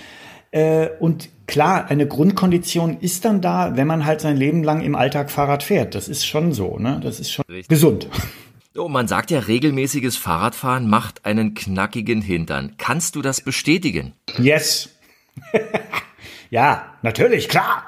Äh, 0.51 0.89
und 0.99 1.29
klar, 1.45 1.89
eine 1.89 2.07
Grundkondition 2.07 2.99
ist 2.99 3.25
dann 3.25 3.41
da, 3.41 3.75
wenn 3.75 3.87
man 3.87 4.05
halt 4.05 4.21
sein 4.21 4.37
Leben 4.37 4.63
lang 4.63 4.81
im 4.81 4.95
Alltag 4.95 5.29
Fahrrad 5.29 5.63
fährt. 5.63 5.93
Das 5.93 6.07
ist 6.07 6.25
schon 6.25 6.53
so, 6.53 6.77
ne? 6.79 6.99
Das 7.03 7.19
ist 7.19 7.31
schon 7.31 7.45
Richtig. 7.49 7.67
gesund. 7.67 8.07
Oh, 8.75 8.87
man 8.87 9.07
sagt 9.07 9.31
ja, 9.31 9.39
regelmäßiges 9.39 10.17
Fahrradfahren 10.17 10.87
macht 10.87 11.25
einen 11.25 11.53
knackigen 11.55 12.21
Hintern. 12.21 12.75
Kannst 12.77 13.15
du 13.15 13.21
das 13.21 13.41
bestätigen? 13.41 14.13
Yes. 14.37 14.89
ja, 16.49 16.93
natürlich, 17.01 17.49
klar. 17.49 17.83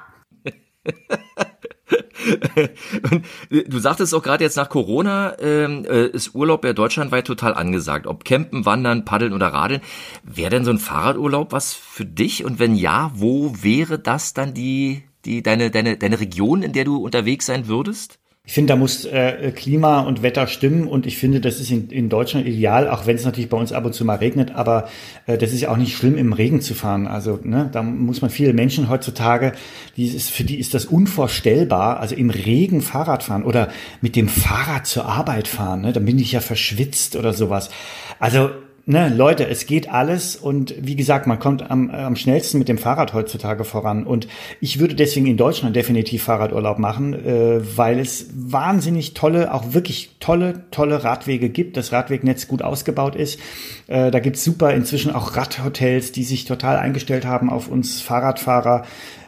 Und 3.11 3.23
du 3.49 3.79
sagtest 3.79 4.13
auch 4.13 4.23
gerade 4.23 4.43
jetzt 4.43 4.57
nach 4.57 4.69
Corona 4.69 5.37
ähm, 5.39 5.85
äh, 5.85 6.07
ist 6.07 6.35
Urlaub 6.35 6.63
ja 6.65 6.73
deutschlandweit 6.73 7.25
total 7.25 7.53
angesagt. 7.53 8.07
Ob 8.07 8.25
Campen, 8.25 8.65
Wandern, 8.65 9.05
Paddeln 9.05 9.33
oder 9.33 9.47
Radeln. 9.47 9.81
Wäre 10.23 10.51
denn 10.51 10.65
so 10.65 10.71
ein 10.71 10.79
Fahrradurlaub 10.79 11.51
was 11.51 11.73
für 11.73 12.05
dich? 12.05 12.45
Und 12.45 12.59
wenn 12.59 12.75
ja, 12.75 13.11
wo 13.15 13.53
wäre 13.61 13.99
das 13.99 14.33
dann 14.33 14.53
die, 14.53 15.03
die 15.25 15.41
deine, 15.43 15.71
deine, 15.71 15.97
deine 15.97 16.19
Region, 16.19 16.61
in 16.61 16.73
der 16.73 16.85
du 16.85 16.97
unterwegs 16.97 17.45
sein 17.45 17.67
würdest? 17.67 18.19
Ich 18.49 18.55
finde, 18.55 18.73
da 18.73 18.77
muss 18.77 19.05
äh, 19.05 19.51
Klima 19.55 19.99
und 19.99 20.23
Wetter 20.23 20.47
stimmen 20.47 20.87
und 20.87 21.05
ich 21.05 21.19
finde, 21.19 21.39
das 21.39 21.59
ist 21.59 21.69
in, 21.69 21.91
in 21.91 22.09
Deutschland 22.09 22.47
ideal, 22.47 22.89
auch 22.89 23.05
wenn 23.05 23.15
es 23.15 23.23
natürlich 23.23 23.47
bei 23.47 23.57
uns 23.57 23.71
ab 23.71 23.85
und 23.85 23.93
zu 23.93 24.03
mal 24.05 24.15
regnet, 24.15 24.55
aber 24.55 24.89
äh, 25.27 25.37
das 25.37 25.53
ist 25.53 25.61
ja 25.61 25.69
auch 25.69 25.77
nicht 25.77 25.95
schlimm, 25.95 26.17
im 26.17 26.33
Regen 26.33 26.59
zu 26.59 26.73
fahren. 26.73 27.05
Also 27.05 27.39
ne, 27.43 27.69
da 27.71 27.83
muss 27.83 28.23
man 28.23 28.31
viele 28.31 28.53
Menschen 28.53 28.89
heutzutage, 28.89 29.51
die 29.97 30.07
ist, 30.07 30.31
für 30.31 30.43
die 30.43 30.57
ist 30.57 30.73
das 30.73 30.85
unvorstellbar, 30.85 31.99
also 31.99 32.15
im 32.15 32.31
Regen 32.31 32.81
Fahrrad 32.81 33.21
fahren 33.21 33.43
oder 33.43 33.67
mit 34.01 34.15
dem 34.15 34.27
Fahrrad 34.27 34.87
zur 34.87 35.05
Arbeit 35.05 35.47
fahren. 35.47 35.81
Ne, 35.81 35.93
dann 35.93 36.05
bin 36.05 36.17
ich 36.17 36.31
ja 36.31 36.39
verschwitzt 36.39 37.15
oder 37.15 37.33
sowas. 37.33 37.69
Also 38.17 38.49
ne, 38.85 39.09
Leute, 39.09 39.47
es 39.47 39.65
geht 39.65 39.91
alles 39.91 40.35
und 40.35 40.73
wie 40.79 40.95
gesagt, 40.95 41.27
man 41.27 41.39
kommt 41.39 41.69
am, 41.69 41.89
am 41.89 42.15
schnellsten 42.15 42.59
mit 42.59 42.67
dem 42.67 42.77
Fahrrad 42.77 43.13
heutzutage 43.13 43.63
voran. 43.63 44.05
Und 44.05 44.27
ich 44.61 44.79
würde 44.79 44.95
deswegen 44.95 45.27
in 45.27 45.37
Deutschland 45.37 45.75
definitiv 45.75 46.23
Fahrradurlaub 46.23 46.79
machen, 46.79 47.13
äh, 47.13 47.77
weil 47.77 47.99
es 47.99 48.27
wahnsinnig 48.33 49.13
tolle, 49.13 49.53
auch 49.53 49.73
wirklich 49.73 50.15
tolle, 50.19 50.63
tolle 50.71 51.03
Radwege 51.03 51.49
gibt, 51.49 51.77
das 51.77 51.91
Radwegnetz 51.91 52.47
gut 52.47 52.61
ausgebaut 52.61 53.15
ist. 53.15 53.39
Äh, 53.87 54.11
da 54.11 54.19
gibt's 54.19 54.43
super 54.43 54.73
inzwischen 54.73 55.13
auch 55.13 55.35
Radhotels, 55.35 56.11
die 56.11 56.23
sich 56.23 56.45
total 56.45 56.77
eingestellt 56.77 57.25
haben 57.25 57.49
auf 57.49 57.67
uns 57.67 58.01
Fahrradfahrer. 58.01 58.83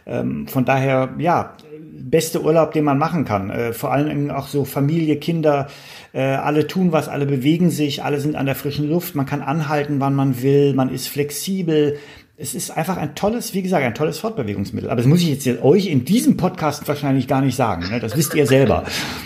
Ähm, 0.06 0.48
von 0.48 0.66
daher, 0.66 1.10
ja, 1.18 1.56
beste 1.92 2.42
Urlaub, 2.42 2.72
den 2.72 2.84
man 2.84 2.98
machen 2.98 3.26
kann. 3.26 3.50
Äh, 3.50 3.74
vor 3.74 3.92
allem 3.92 4.32
auch 4.32 4.48
so 4.48 4.66
Familie, 4.66 5.18
Kinder, 5.18 5.68
äh, 6.14 6.22
alle 6.22 6.68
tun 6.68 6.92
was, 6.92 7.08
alle 7.08 7.26
bewegen 7.26 7.70
sich, 7.70 8.04
alle 8.04 8.20
sind 8.20 8.36
an 8.36 8.46
der 8.46 8.56
frischen 8.56 8.90
Luft, 8.90 9.16
man 9.16 9.26
kann 9.26 9.42
anhalten, 9.42 10.00
wann 10.00 10.16
man 10.16 10.42
will, 10.42 10.74
man 10.74 10.90
ist 10.90 11.08
flexibel. 11.08 11.98
Es 12.38 12.56
ist 12.56 12.72
einfach 12.72 12.98
ein 12.98 13.14
tolles, 13.14 13.54
wie 13.54 13.62
gesagt, 13.62 13.86
ein 13.86 13.94
tolles 13.94 14.18
Fortbewegungsmittel. 14.18 14.90
Aber 14.90 14.98
das 14.98 15.06
muss 15.06 15.22
ich 15.22 15.28
jetzt 15.28 15.64
euch 15.64 15.86
in 15.86 16.06
diesem 16.06 16.38
Podcast 16.38 16.88
wahrscheinlich 16.88 17.28
gar 17.28 17.42
nicht 17.42 17.56
sagen. 17.56 17.88
Ne? 17.90 18.00
Das 18.00 18.18
wisst 18.18 18.34
ihr 18.34 18.48
selber. 18.48 18.86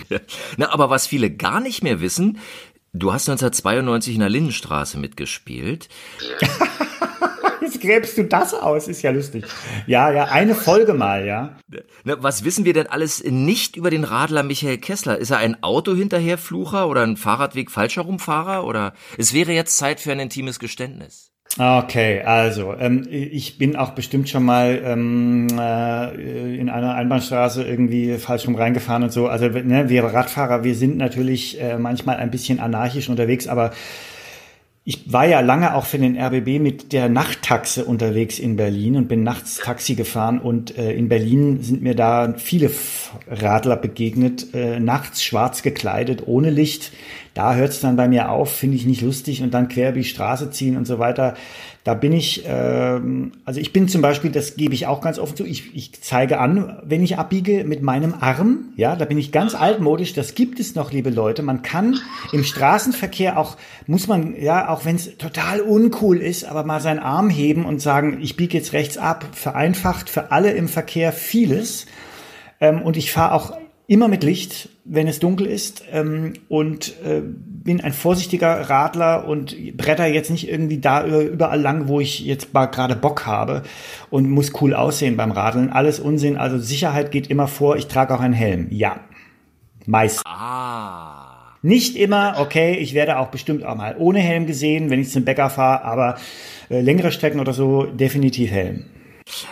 Na, 0.57 0.73
aber 0.73 0.89
was 0.89 1.07
viele 1.07 1.31
gar 1.31 1.61
nicht 1.61 1.81
mehr 1.81 2.01
wissen, 2.01 2.39
du 2.91 3.13
hast 3.13 3.29
1992 3.29 4.15
in 4.15 4.19
der 4.19 4.29
Lindenstraße 4.29 4.99
mitgespielt. 4.99 5.87
Jetzt 7.65 7.81
gräbst 7.81 8.17
du 8.17 8.23
das 8.23 8.53
aus, 8.53 8.87
ist 8.87 9.01
ja 9.01 9.09
lustig. 9.09 9.43
Ja, 9.87 10.11
ja, 10.11 10.25
eine 10.25 10.53
Folge 10.53 10.93
mal, 10.93 11.25
ja. 11.25 11.57
Na, 12.03 12.21
was 12.21 12.43
wissen 12.43 12.63
wir 12.63 12.73
denn 12.73 12.87
alles 12.87 13.23
nicht 13.23 13.75
über 13.75 13.89
den 13.89 14.03
Radler 14.03 14.43
Michael 14.43 14.77
Kessler? 14.77 15.17
Ist 15.17 15.31
er 15.31 15.39
ein 15.39 15.63
Auto-Hinterherflucher 15.63 16.87
oder 16.87 17.01
ein 17.01 17.17
Fahrradweg-Falscherumfahrer? 17.17 18.65
Oder 18.65 18.93
es 19.17 19.33
wäre 19.33 19.51
jetzt 19.51 19.77
Zeit 19.77 19.99
für 19.99 20.11
ein 20.11 20.19
intimes 20.19 20.59
Geständnis. 20.59 21.31
Okay, 21.57 22.21
also 22.21 22.75
ähm, 22.77 23.07
ich 23.09 23.57
bin 23.57 23.77
auch 23.77 23.91
bestimmt 23.91 24.27
schon 24.27 24.43
mal 24.43 24.81
ähm, 24.83 25.47
äh, 25.57 26.57
in 26.57 26.69
einer 26.69 26.95
Einbahnstraße 26.95 27.63
irgendwie 27.63 28.17
falsch 28.17 28.45
rum 28.45 28.55
reingefahren 28.55 29.03
und 29.03 29.13
so. 29.13 29.27
Also 29.27 29.47
ne, 29.47 29.87
wir 29.87 30.03
Radfahrer, 30.03 30.65
wir 30.65 30.75
sind 30.75 30.97
natürlich 30.97 31.61
äh, 31.61 31.77
manchmal 31.77 32.17
ein 32.17 32.29
bisschen 32.29 32.59
anarchisch 32.59 33.07
unterwegs, 33.09 33.47
aber 33.47 33.71
ich 34.87 35.11
war 35.11 35.25
ja 35.25 35.39
lange 35.39 35.73
auch 35.73 35.85
für 35.85 35.97
den 35.97 36.15
RBB 36.15 36.61
mit 36.61 36.93
der 36.93 37.09
Nachttaxe 37.09 37.85
unterwegs 37.85 38.37
in 38.37 38.55
Berlin 38.55 38.97
und 38.97 39.07
bin 39.07 39.23
nachts 39.23 39.57
Taxi 39.57 39.95
gefahren 39.95 40.39
und 40.39 40.77
äh, 40.77 40.93
in 40.93 41.09
Berlin 41.09 41.63
sind 41.63 41.81
mir 41.81 41.95
da 41.95 42.35
viele 42.37 42.69
Radler 43.27 43.77
begegnet, 43.77 44.53
äh, 44.53 44.79
nachts 44.79 45.23
schwarz 45.23 45.63
gekleidet, 45.63 46.27
ohne 46.27 46.51
Licht. 46.51 46.91
Da 47.33 47.55
hört 47.55 47.71
es 47.71 47.79
dann 47.79 47.95
bei 47.95 48.07
mir 48.07 48.29
auf, 48.29 48.51
finde 48.51 48.77
ich 48.77 48.85
nicht 48.85 49.01
lustig 49.01 49.41
und 49.41 49.55
dann 49.55 49.69
quer 49.69 49.89
über 49.89 49.97
die 49.97 50.03
Straße 50.03 50.51
ziehen 50.51 50.77
und 50.77 50.85
so 50.85 50.99
weiter. 50.99 51.33
Da 51.85 51.93
bin 51.93 52.13
ich, 52.13 52.43
ähm, 52.47 53.33
also 53.45 53.59
ich 53.59 53.71
bin 53.71 53.87
zum 53.87 54.01
Beispiel, 54.01 54.31
das 54.31 54.55
gebe 54.55 54.73
ich 54.73 54.87
auch 54.87 55.01
ganz 55.01 55.19
offen 55.19 55.37
zu, 55.37 55.45
ich, 55.45 55.75
ich 55.75 56.01
zeige 56.01 56.39
an, 56.39 56.81
wenn 56.83 57.03
ich 57.03 57.19
abbiege 57.19 57.63
mit 57.63 57.83
meinem 57.83 58.15
Arm, 58.19 58.73
ja, 58.75 58.95
da 58.95 59.05
bin 59.05 59.19
ich 59.19 59.31
ganz 59.31 59.53
altmodisch, 59.53 60.13
das 60.13 60.33
gibt 60.33 60.59
es 60.59 60.73
noch, 60.73 60.91
liebe 60.91 61.11
Leute. 61.11 61.43
Man 61.43 61.61
kann 61.61 61.99
im 62.31 62.43
Straßenverkehr 62.43 63.37
auch, 63.37 63.55
muss 63.85 64.07
man, 64.07 64.35
ja, 64.35 64.67
auch 64.69 64.83
wenn 64.83 64.95
es 64.95 65.15
total 65.19 65.61
uncool 65.61 66.17
ist, 66.17 66.45
aber 66.45 66.63
mal 66.63 66.81
seinen 66.81 66.97
Arm 66.97 67.29
heben 67.29 67.65
und 67.65 67.79
sagen, 67.79 68.17
ich 68.19 68.35
biege 68.35 68.57
jetzt 68.57 68.73
rechts 68.73 68.97
ab, 68.97 69.23
vereinfacht 69.33 70.09
für 70.09 70.31
alle 70.31 70.53
im 70.53 70.67
Verkehr 70.67 71.13
vieles. 71.13 71.85
Ähm, 72.59 72.81
und 72.81 72.97
ich 72.97 73.11
fahre 73.11 73.35
auch 73.35 73.59
immer 73.85 74.07
mit 74.07 74.23
Licht, 74.23 74.69
wenn 74.85 75.07
es 75.07 75.19
dunkel 75.19 75.45
ist 75.45 75.83
ähm, 75.91 76.33
und 76.49 76.99
äh, 77.03 77.21
bin 77.65 77.81
ein 77.81 77.93
vorsichtiger 77.93 78.69
Radler 78.69 79.27
und 79.27 79.75
bretter 79.75 80.05
jetzt 80.05 80.29
nicht 80.29 80.47
irgendwie 80.47 80.77
da 80.77 81.05
überall 81.05 81.59
lang, 81.59 81.87
wo 81.87 81.99
ich 81.99 82.19
jetzt 82.19 82.53
gerade 82.53 82.95
Bock 82.95 83.25
habe 83.25 83.63
und 84.11 84.29
muss 84.29 84.53
cool 84.61 84.75
aussehen 84.75 85.17
beim 85.17 85.31
Radeln. 85.31 85.71
Alles 85.71 85.99
Unsinn, 85.99 86.37
also 86.37 86.59
Sicherheit 86.59 87.11
geht 87.11 87.27
immer 87.27 87.47
vor. 87.47 87.75
Ich 87.75 87.87
trage 87.87 88.13
auch 88.13 88.19
einen 88.19 88.35
Helm. 88.35 88.67
Ja, 88.69 88.99
meist. 89.87 90.21
Ah. 90.25 91.55
Nicht 91.63 91.95
immer, 91.95 92.35
okay, 92.37 92.75
ich 92.75 92.93
werde 92.93 93.17
auch 93.17 93.29
bestimmt 93.29 93.65
auch 93.65 93.75
mal 93.75 93.95
ohne 93.97 94.19
Helm 94.19 94.45
gesehen, 94.45 94.91
wenn 94.91 94.99
ich 94.99 95.09
zum 95.09 95.25
Bäcker 95.25 95.49
fahre, 95.49 95.83
aber 95.83 96.17
äh, 96.69 96.81
längere 96.81 97.11
Strecken 97.11 97.39
oder 97.39 97.53
so 97.53 97.85
definitiv 97.85 98.51
Helm. 98.51 98.85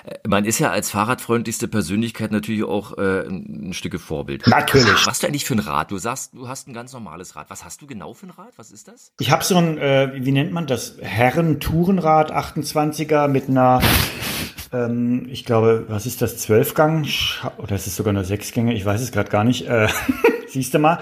Äh, 0.05 0.27
man 0.27 0.45
ist 0.45 0.59
ja 0.59 0.71
als 0.71 0.89
fahrradfreundlichste 0.91 1.67
Persönlichkeit 1.67 2.31
natürlich 2.31 2.63
auch 2.63 2.97
äh, 2.97 3.27
ein 3.27 3.73
Stück 3.73 3.99
Vorbild. 3.99 4.47
Natürlich. 4.47 4.87
Was 4.87 5.07
hast 5.07 5.23
du 5.23 5.27
eigentlich 5.27 5.45
für 5.45 5.55
ein 5.55 5.59
Rad? 5.59 5.91
Du 5.91 5.97
sagst, 5.97 6.33
du 6.33 6.47
hast 6.47 6.67
ein 6.67 6.73
ganz 6.73 6.93
normales 6.93 7.35
Rad. 7.35 7.49
Was 7.49 7.63
hast 7.63 7.81
du 7.81 7.87
genau 7.87 8.13
für 8.13 8.27
ein 8.27 8.31
Rad? 8.31 8.53
Was 8.57 8.71
ist 8.71 8.87
das? 8.87 9.11
Ich 9.19 9.31
habe 9.31 9.43
so 9.43 9.55
ein, 9.57 9.77
äh, 9.77 10.11
wie 10.13 10.31
nennt 10.31 10.51
man 10.51 10.67
das? 10.67 10.97
Herren-Tourenrad 11.01 12.31
28er 12.31 13.27
mit 13.27 13.49
einer, 13.49 13.81
ähm, 14.71 15.27
ich 15.29 15.45
glaube, 15.45 15.85
was 15.87 16.05
ist 16.05 16.21
das? 16.21 16.37
Zwölfgang? 16.37 17.07
Oder 17.57 17.75
ist 17.75 17.87
es 17.87 17.95
sogar 17.95 18.13
nur 18.13 18.23
Sechsgänge? 18.23 18.73
Ich 18.73 18.85
weiß 18.85 19.01
es 19.01 19.11
gerade 19.11 19.29
gar 19.29 19.43
nicht. 19.43 19.67
Äh, 19.67 19.87
siehst 20.47 20.73
du 20.73 20.79
mal. 20.79 20.99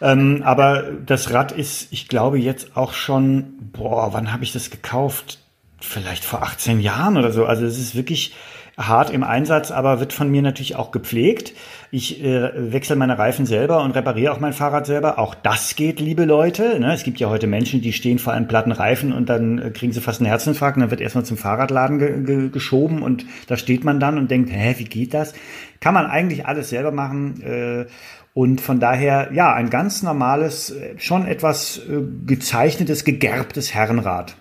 Ähm, 0.00 0.42
aber 0.44 0.82
das 0.82 1.32
Rad 1.32 1.52
ist, 1.52 1.88
ich 1.92 2.08
glaube, 2.08 2.38
jetzt 2.38 2.76
auch 2.76 2.92
schon, 2.92 3.70
boah, 3.72 4.12
wann 4.12 4.32
habe 4.32 4.44
ich 4.44 4.52
das 4.52 4.70
gekauft? 4.70 5.43
Vielleicht 5.84 6.24
vor 6.24 6.42
18 6.42 6.80
Jahren 6.80 7.16
oder 7.16 7.30
so. 7.30 7.44
Also 7.46 7.64
es 7.64 7.78
ist 7.78 7.94
wirklich 7.94 8.34
hart 8.76 9.10
im 9.10 9.22
Einsatz, 9.22 9.70
aber 9.70 10.00
wird 10.00 10.12
von 10.12 10.28
mir 10.30 10.42
natürlich 10.42 10.74
auch 10.76 10.90
gepflegt. 10.90 11.52
Ich 11.90 12.22
äh, 12.24 12.72
wechsle 12.72 12.96
meine 12.96 13.18
Reifen 13.18 13.46
selber 13.46 13.82
und 13.82 13.92
repariere 13.92 14.32
auch 14.32 14.40
mein 14.40 14.52
Fahrrad 14.52 14.86
selber. 14.86 15.18
Auch 15.18 15.34
das 15.34 15.76
geht, 15.76 16.00
liebe 16.00 16.24
Leute. 16.24 16.80
Ne? 16.80 16.92
Es 16.92 17.04
gibt 17.04 17.20
ja 17.20 17.28
heute 17.28 17.46
Menschen, 17.46 17.82
die 17.82 17.92
stehen 17.92 18.18
vor 18.18 18.32
einem 18.32 18.48
platten 18.48 18.72
Reifen 18.72 19.12
und 19.12 19.28
dann 19.28 19.58
äh, 19.58 19.70
kriegen 19.70 19.92
sie 19.92 20.00
fast 20.00 20.20
einen 20.20 20.26
Herzinfarkt 20.26 20.76
und 20.76 20.80
dann 20.80 20.90
wird 20.90 21.00
erstmal 21.00 21.24
zum 21.24 21.36
Fahrradladen 21.36 21.98
ge 21.98 22.22
ge 22.24 22.48
geschoben 22.48 23.02
und 23.02 23.24
da 23.46 23.56
steht 23.56 23.84
man 23.84 24.00
dann 24.00 24.18
und 24.18 24.30
denkt, 24.30 24.50
hä, 24.50 24.74
wie 24.78 24.84
geht 24.84 25.14
das? 25.14 25.34
Kann 25.78 25.94
man 25.94 26.06
eigentlich 26.06 26.46
alles 26.46 26.70
selber 26.70 26.90
machen. 26.90 27.40
Äh, 27.42 27.86
und 28.32 28.60
von 28.60 28.80
daher, 28.80 29.30
ja, 29.32 29.54
ein 29.54 29.70
ganz 29.70 30.02
normales, 30.02 30.70
äh, 30.70 30.98
schon 30.98 31.24
etwas 31.26 31.78
äh, 31.78 32.02
gezeichnetes, 32.26 33.04
gegerbtes 33.04 33.72
Herrenrad. 33.72 34.36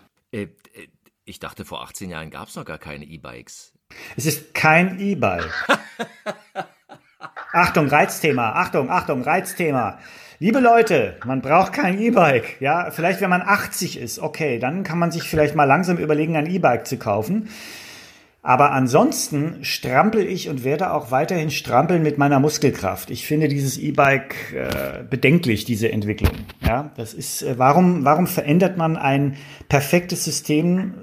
Ich 1.25 1.39
dachte, 1.39 1.63
vor 1.63 1.81
18 1.83 2.09
Jahren 2.09 2.31
gab 2.31 2.49
es 2.49 2.55
noch 2.55 2.65
gar 2.65 2.77
keine 2.77 3.05
E-Bikes. 3.05 3.71
Es 4.17 4.25
ist 4.25 4.53
kein 4.53 4.99
E-Bike. 4.99 5.53
Achtung, 7.53 7.87
Reizthema. 7.87 8.51
Achtung, 8.51 8.89
Achtung, 8.89 9.21
Reizthema. 9.21 9.99
Liebe 10.39 10.59
Leute, 10.59 11.17
man 11.23 11.41
braucht 11.41 11.71
kein 11.71 11.97
E-Bike. 11.97 12.59
Ja, 12.59 12.91
vielleicht 12.91 13.21
wenn 13.21 13.29
man 13.29 13.41
80 13.41 13.97
ist, 13.99 14.19
okay, 14.19 14.59
dann 14.59 14.83
kann 14.83 14.99
man 14.99 15.11
sich 15.11 15.23
vielleicht 15.23 15.55
mal 15.55 15.63
langsam 15.63 15.97
überlegen, 15.97 16.35
ein 16.35 16.47
E-Bike 16.47 16.85
zu 16.85 16.97
kaufen. 16.97 17.47
Aber 18.45 18.73
ansonsten 18.73 19.63
strampel 19.63 20.27
ich 20.27 20.49
und 20.49 20.65
werde 20.65 20.91
auch 20.91 21.11
weiterhin 21.11 21.49
strampeln 21.49 22.03
mit 22.03 22.17
meiner 22.17 22.41
Muskelkraft. 22.41 23.09
Ich 23.09 23.25
finde 23.25 23.47
dieses 23.47 23.77
E-Bike 23.77 24.35
äh, 24.53 25.03
bedenklich, 25.09 25.63
diese 25.63 25.89
Entwicklung. 25.89 26.33
Ja, 26.61 26.91
das 26.97 27.13
ist, 27.13 27.41
äh, 27.41 27.57
warum, 27.57 28.03
warum 28.03 28.27
verändert 28.27 28.75
man 28.75 28.97
ein 28.97 29.37
perfektes 29.69 30.25
System, 30.25 30.95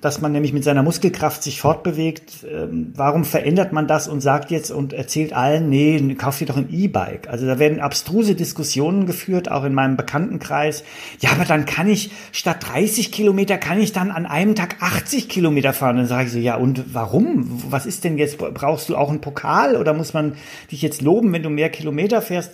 dass 0.00 0.20
man 0.20 0.32
nämlich 0.32 0.52
mit 0.52 0.64
seiner 0.64 0.82
Muskelkraft 0.82 1.42
sich 1.42 1.60
fortbewegt? 1.60 2.44
Äh, 2.44 2.68
warum 2.94 3.24
verändert 3.24 3.72
man 3.72 3.86
das 3.86 4.08
und 4.08 4.20
sagt 4.20 4.50
jetzt 4.50 4.70
und 4.70 4.92
erzählt 4.92 5.32
allen, 5.32 5.68
nee, 5.68 6.14
kauf 6.14 6.38
dir 6.38 6.46
doch 6.46 6.56
ein 6.56 6.68
E-Bike? 6.70 7.28
Also 7.28 7.46
da 7.46 7.58
werden 7.58 7.80
abstruse 7.80 8.34
Diskussionen 8.34 9.06
geführt, 9.06 9.50
auch 9.50 9.64
in 9.64 9.74
meinem 9.74 9.96
Bekanntenkreis. 9.96 10.84
Ja, 11.20 11.32
aber 11.32 11.44
dann 11.44 11.66
kann 11.66 11.88
ich 11.88 12.10
statt 12.32 12.58
30 12.60 13.12
Kilometer 13.12 13.58
kann 13.58 13.80
ich 13.80 13.92
dann 13.92 14.10
an 14.10 14.26
einem 14.26 14.54
Tag 14.54 14.76
80 14.80 15.28
Kilometer 15.28 15.72
fahren. 15.72 15.96
Dann 15.96 16.06
sage 16.06 16.26
ich 16.26 16.32
so, 16.32 16.38
ja, 16.38 16.56
und 16.56 16.94
warum? 16.94 17.62
Was 17.68 17.84
ist 17.84 18.04
denn 18.04 18.16
jetzt? 18.18 18.38
Brauchst 18.38 18.88
du 18.88 18.96
auch 18.96 19.10
einen 19.10 19.20
Pokal 19.20 19.76
oder 19.76 19.92
muss 19.92 20.14
man 20.14 20.34
dich 20.70 20.82
jetzt 20.82 21.02
loben, 21.02 21.32
wenn 21.32 21.42
du 21.42 21.50
mehr 21.50 21.68
Kilometer 21.68 22.22
fährst? 22.22 22.52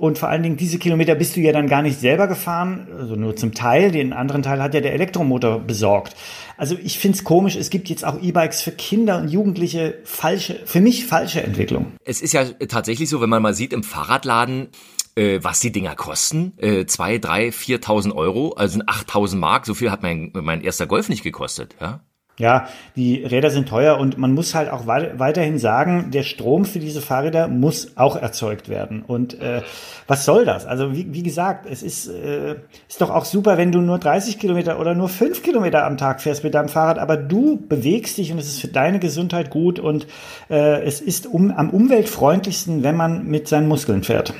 Und 0.00 0.16
vor 0.16 0.30
allen 0.30 0.42
Dingen, 0.42 0.56
diese 0.56 0.78
Kilometer 0.78 1.14
bist 1.14 1.36
du 1.36 1.40
ja 1.40 1.52
dann 1.52 1.66
gar 1.66 1.82
nicht 1.82 2.00
selber 2.00 2.26
gefahren, 2.26 2.88
also 2.98 3.16
nur 3.16 3.36
zum 3.36 3.52
Teil. 3.52 3.90
Den 3.90 4.14
anderen 4.14 4.42
Teil 4.42 4.62
hat 4.62 4.72
ja 4.72 4.80
der 4.80 4.94
Elektromotor 4.94 5.58
besorgt. 5.60 6.16
Also 6.56 6.74
ich 6.82 6.98
find's 6.98 7.22
komisch, 7.22 7.54
es 7.54 7.68
gibt 7.68 7.90
jetzt 7.90 8.06
auch 8.06 8.18
E-Bikes 8.18 8.62
für 8.62 8.70
Kinder 8.70 9.18
und 9.18 9.28
Jugendliche. 9.28 9.98
Falsche, 10.04 10.58
für 10.64 10.80
mich 10.80 11.04
falsche 11.04 11.42
Entwicklung. 11.42 11.92
Es 12.02 12.22
ist 12.22 12.32
ja 12.32 12.44
tatsächlich 12.44 13.10
so, 13.10 13.20
wenn 13.20 13.28
man 13.28 13.42
mal 13.42 13.52
sieht 13.52 13.74
im 13.74 13.82
Fahrradladen, 13.82 14.68
äh, 15.16 15.40
was 15.42 15.60
die 15.60 15.70
Dinger 15.70 15.94
kosten. 15.96 16.54
Äh, 16.56 16.86
zwei, 16.86 17.18
drei, 17.18 17.52
viertausend 17.52 18.14
Euro, 18.14 18.54
also 18.54 18.80
8000 18.86 19.38
Mark. 19.38 19.66
So 19.66 19.74
viel 19.74 19.90
hat 19.90 20.02
mein, 20.02 20.30
mein 20.32 20.62
erster 20.62 20.86
Golf 20.86 21.10
nicht 21.10 21.22
gekostet. 21.22 21.76
Ja? 21.78 22.00
Ja, 22.40 22.68
die 22.96 23.22
Räder 23.22 23.50
sind 23.50 23.68
teuer 23.68 23.98
und 23.98 24.16
man 24.16 24.32
muss 24.32 24.54
halt 24.54 24.70
auch 24.70 24.86
weiterhin 24.86 25.58
sagen, 25.58 26.10
der 26.10 26.22
Strom 26.22 26.64
für 26.64 26.78
diese 26.78 27.02
Fahrräder 27.02 27.48
muss 27.48 27.98
auch 27.98 28.16
erzeugt 28.16 28.70
werden. 28.70 29.02
Und 29.06 29.38
äh, 29.42 29.60
was 30.06 30.24
soll 30.24 30.46
das? 30.46 30.64
Also 30.64 30.94
wie, 30.94 31.12
wie 31.12 31.22
gesagt, 31.22 31.66
es 31.70 31.82
ist, 31.82 32.08
äh, 32.08 32.56
ist 32.88 33.02
doch 33.02 33.10
auch 33.10 33.26
super, 33.26 33.58
wenn 33.58 33.72
du 33.72 33.82
nur 33.82 33.98
30 33.98 34.38
Kilometer 34.38 34.80
oder 34.80 34.94
nur 34.94 35.10
5 35.10 35.42
Kilometer 35.42 35.84
am 35.84 35.98
Tag 35.98 36.22
fährst 36.22 36.42
mit 36.42 36.54
deinem 36.54 36.70
Fahrrad, 36.70 36.98
aber 36.98 37.18
du 37.18 37.60
bewegst 37.68 38.16
dich 38.16 38.32
und 38.32 38.38
es 38.38 38.46
ist 38.46 38.60
für 38.62 38.68
deine 38.68 39.00
Gesundheit 39.00 39.50
gut 39.50 39.78
und 39.78 40.06
äh, 40.48 40.82
es 40.82 41.02
ist 41.02 41.26
um, 41.26 41.50
am 41.50 41.68
umweltfreundlichsten, 41.68 42.82
wenn 42.82 42.96
man 42.96 43.26
mit 43.26 43.48
seinen 43.48 43.68
Muskeln 43.68 44.02
fährt. 44.02 44.32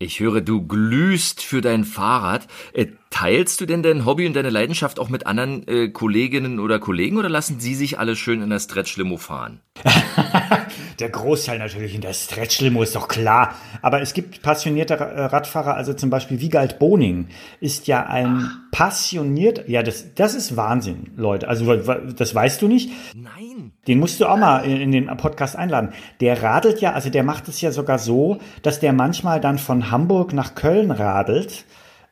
Ich 0.00 0.20
höre, 0.20 0.40
du 0.40 0.64
glühst 0.64 1.42
für 1.42 1.60
dein 1.60 1.84
Fahrrad. 1.84 2.46
Äh, 2.72 2.86
teilst 3.10 3.60
du 3.60 3.66
denn 3.66 3.82
dein 3.82 4.06
Hobby 4.06 4.28
und 4.28 4.34
deine 4.34 4.50
Leidenschaft 4.50 5.00
auch 5.00 5.08
mit 5.08 5.26
anderen 5.26 5.66
äh, 5.66 5.88
Kolleginnen 5.88 6.60
oder 6.60 6.78
Kollegen 6.78 7.16
oder 7.16 7.28
lassen 7.28 7.58
sie 7.58 7.74
sich 7.74 7.98
alle 7.98 8.14
schön 8.14 8.40
in 8.40 8.50
der 8.50 8.60
Stretch-Limo 8.60 9.16
fahren? 9.16 9.60
der 10.98 11.10
Großteil 11.10 11.58
natürlich 11.58 11.94
in 11.94 12.00
der 12.00 12.12
Stretch-Limo 12.12 12.82
ist 12.82 12.96
doch 12.96 13.08
klar. 13.08 13.54
Aber 13.82 14.00
es 14.00 14.12
gibt 14.12 14.42
passionierte 14.42 14.94
äh, 14.94 15.24
Radfahrer, 15.24 15.74
also 15.74 15.92
zum 15.94 16.10
Beispiel 16.10 16.40
Wiegald 16.40 16.78
Boning 16.78 17.28
ist 17.60 17.86
ja 17.86 18.06
ein 18.06 18.50
passioniert, 18.70 19.68
ja, 19.68 19.82
das, 19.82 20.14
das 20.14 20.34
ist 20.34 20.56
Wahnsinn, 20.56 21.12
Leute. 21.16 21.48
Also 21.48 21.74
das 21.74 22.34
weißt 22.34 22.62
du 22.62 22.68
nicht? 22.68 22.90
Nein. 23.14 23.72
Den 23.86 23.98
musst 23.98 24.20
du 24.20 24.26
auch 24.26 24.36
mal 24.36 24.60
in, 24.60 24.80
in 24.80 24.92
den 24.92 25.06
Podcast 25.16 25.56
einladen. 25.56 25.90
Der 26.20 26.42
radelt 26.42 26.80
ja, 26.80 26.92
also 26.92 27.10
der 27.10 27.22
macht 27.22 27.48
es 27.48 27.60
ja 27.60 27.72
sogar 27.72 27.98
so, 27.98 28.38
dass 28.62 28.80
der 28.80 28.92
manchmal 28.92 29.40
dann 29.40 29.58
von 29.58 29.90
Hamburg 29.90 30.32
nach 30.32 30.54
Köln 30.54 30.90
radelt. 30.90 31.64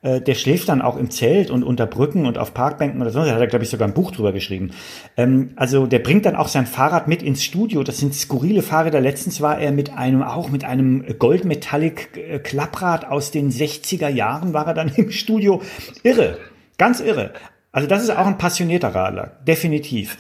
Äh, 0.06 0.20
der 0.20 0.34
schläft 0.36 0.68
dann 0.68 0.82
auch 0.82 0.96
im 0.96 1.10
Zelt 1.10 1.50
und 1.50 1.64
unter 1.64 1.84
Brücken 1.86 2.26
und 2.26 2.38
auf 2.38 2.54
Parkbänken 2.54 3.00
oder 3.02 3.10
so. 3.10 3.24
Da 3.24 3.32
hat 3.32 3.40
er, 3.40 3.48
glaube 3.48 3.64
ich, 3.64 3.70
sogar 3.70 3.88
ein 3.88 3.94
Buch 3.94 4.12
drüber 4.12 4.32
geschrieben. 4.32 4.70
Ähm, 5.16 5.50
also 5.56 5.86
der 5.86 5.98
bringt 5.98 6.26
dann 6.26 6.36
auch 6.36 6.46
sein 6.46 6.66
Fahrrad 6.66 7.08
mit 7.08 7.24
ins 7.24 7.42
Studio. 7.42 7.82
Das 7.82 7.98
sind 7.98 8.14
skurrile 8.14 8.62
Fahrräder. 8.62 9.00
Letztens 9.00 9.40
war 9.40 9.58
er 9.58 9.72
mit 9.72 9.92
einem, 9.92 10.22
auch 10.22 10.48
mit 10.48 10.64
einem 10.64 11.04
Goldmetallic 11.18 12.16
äh, 12.16 12.38
Klapprad 12.38 13.04
aus 13.06 13.32
den 13.32 13.50
60er 13.50 14.08
Jahren 14.08 14.52
war 14.52 14.68
er 14.68 14.74
dann 14.74 14.88
im 14.96 15.10
Studio. 15.10 15.60
Irre. 16.04 16.38
Ganz 16.78 17.00
irre. 17.00 17.32
Also 17.72 17.88
das 17.88 18.04
ist 18.04 18.10
auch 18.10 18.26
ein 18.26 18.38
passionierter 18.38 18.94
Radler. 18.94 19.32
Definitiv. 19.44 20.18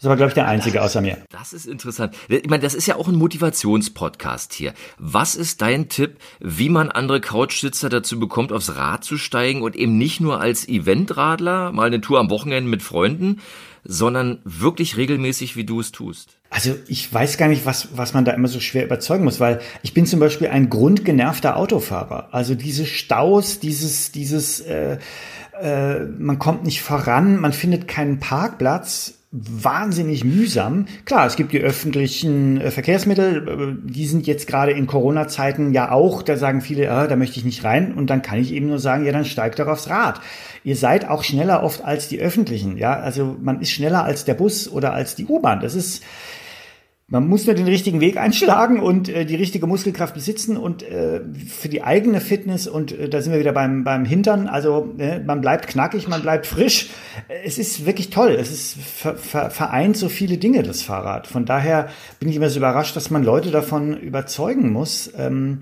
Das 0.00 0.08
war, 0.08 0.16
glaube 0.16 0.30
ich, 0.30 0.34
der 0.34 0.46
einzige 0.46 0.82
außer 0.82 1.00
mir. 1.00 1.18
Das 1.30 1.52
ist 1.52 1.66
interessant. 1.66 2.14
Ich 2.28 2.48
meine, 2.48 2.62
das 2.62 2.74
ist 2.74 2.86
ja 2.86 2.96
auch 2.96 3.08
ein 3.08 3.14
Motivationspodcast 3.14 4.52
hier. 4.52 4.74
Was 4.98 5.34
ist 5.34 5.62
dein 5.62 5.88
Tipp, 5.88 6.16
wie 6.40 6.68
man 6.68 6.90
andere 6.90 7.20
Couchsitzer 7.20 7.88
dazu 7.88 8.18
bekommt, 8.18 8.52
aufs 8.52 8.76
Rad 8.76 9.04
zu 9.04 9.16
steigen 9.16 9.62
und 9.62 9.76
eben 9.76 9.96
nicht 9.96 10.20
nur 10.20 10.40
als 10.40 10.68
Eventradler, 10.68 11.72
mal 11.72 11.86
eine 11.86 12.00
Tour 12.00 12.20
am 12.20 12.28
Wochenende 12.28 12.68
mit 12.68 12.82
Freunden, 12.82 13.40
sondern 13.84 14.40
wirklich 14.44 14.96
regelmäßig, 14.96 15.56
wie 15.56 15.64
du 15.64 15.80
es 15.80 15.92
tust? 15.92 16.38
Also 16.50 16.74
ich 16.88 17.12
weiß 17.12 17.36
gar 17.36 17.48
nicht, 17.48 17.66
was, 17.66 17.96
was 17.96 18.14
man 18.14 18.24
da 18.24 18.32
immer 18.32 18.48
so 18.48 18.60
schwer 18.60 18.84
überzeugen 18.84 19.24
muss, 19.24 19.40
weil 19.40 19.60
ich 19.82 19.94
bin 19.94 20.06
zum 20.06 20.20
Beispiel 20.20 20.48
ein 20.48 20.70
grundgenervter 20.70 21.56
Autofahrer. 21.56 22.28
Also 22.32 22.54
diese 22.54 22.86
Staus, 22.86 23.58
dieses, 23.58 24.12
dieses, 24.12 24.60
äh, 24.60 24.98
äh, 25.60 26.00
man 26.00 26.38
kommt 26.38 26.64
nicht 26.64 26.82
voran, 26.82 27.38
man 27.38 27.52
findet 27.52 27.88
keinen 27.88 28.20
Parkplatz 28.20 29.14
wahnsinnig 29.36 30.22
mühsam. 30.22 30.86
Klar, 31.06 31.26
es 31.26 31.34
gibt 31.34 31.52
die 31.52 31.58
öffentlichen 31.58 32.60
äh, 32.60 32.70
Verkehrsmittel, 32.70 33.48
äh, 33.48 33.90
die 33.90 34.06
sind 34.06 34.28
jetzt 34.28 34.46
gerade 34.46 34.70
in 34.70 34.86
Corona-Zeiten 34.86 35.72
ja 35.72 35.90
auch, 35.90 36.22
da 36.22 36.36
sagen 36.36 36.60
viele, 36.60 36.90
ah, 36.92 37.08
da 37.08 37.16
möchte 37.16 37.38
ich 37.38 37.44
nicht 37.44 37.64
rein. 37.64 37.94
Und 37.94 38.10
dann 38.10 38.22
kann 38.22 38.38
ich 38.38 38.52
eben 38.52 38.68
nur 38.68 38.78
sagen, 38.78 39.04
ja, 39.04 39.10
dann 39.10 39.24
steigt 39.24 39.58
doch 39.58 39.66
aufs 39.66 39.90
Rad. 39.90 40.20
Ihr 40.62 40.76
seid 40.76 41.08
auch 41.08 41.24
schneller 41.24 41.64
oft 41.64 41.84
als 41.84 42.06
die 42.06 42.20
öffentlichen, 42.20 42.78
ja. 42.78 42.94
Also 42.94 43.36
man 43.42 43.60
ist 43.60 43.70
schneller 43.70 44.04
als 44.04 44.24
der 44.24 44.34
Bus 44.34 44.70
oder 44.70 44.92
als 44.92 45.16
die 45.16 45.26
U-Bahn. 45.26 45.58
Das 45.60 45.74
ist, 45.74 46.04
man 47.14 47.28
muss 47.28 47.46
nur 47.46 47.54
den 47.54 47.66
richtigen 47.66 48.00
Weg 48.00 48.16
einschlagen 48.16 48.80
und 48.80 49.08
äh, 49.08 49.24
die 49.24 49.36
richtige 49.36 49.68
Muskelkraft 49.68 50.14
besitzen 50.14 50.56
und 50.56 50.82
äh, 50.82 51.20
für 51.48 51.68
die 51.68 51.84
eigene 51.84 52.20
Fitness 52.20 52.66
und 52.66 52.90
äh, 52.90 53.08
da 53.08 53.22
sind 53.22 53.32
wir 53.32 53.38
wieder 53.38 53.52
beim, 53.52 53.84
beim 53.84 54.04
Hintern. 54.04 54.48
Also 54.48 54.92
äh, 54.98 55.20
man 55.20 55.40
bleibt 55.40 55.68
knackig, 55.68 56.08
man 56.08 56.22
bleibt 56.22 56.44
frisch. 56.46 56.90
Es 57.44 57.56
ist 57.56 57.86
wirklich 57.86 58.10
toll. 58.10 58.36
Es 58.38 58.50
ist 58.50 58.76
ver, 58.76 59.14
ver, 59.14 59.50
vereint 59.50 59.96
so 59.96 60.08
viele 60.08 60.38
Dinge, 60.38 60.64
das 60.64 60.82
Fahrrad. 60.82 61.28
Von 61.28 61.44
daher 61.44 61.88
bin 62.18 62.28
ich 62.28 62.34
immer 62.36 62.50
so 62.50 62.58
überrascht, 62.58 62.96
dass 62.96 63.10
man 63.10 63.22
Leute 63.22 63.52
davon 63.52 63.96
überzeugen 63.96 64.72
muss. 64.72 65.12
Ähm, 65.16 65.60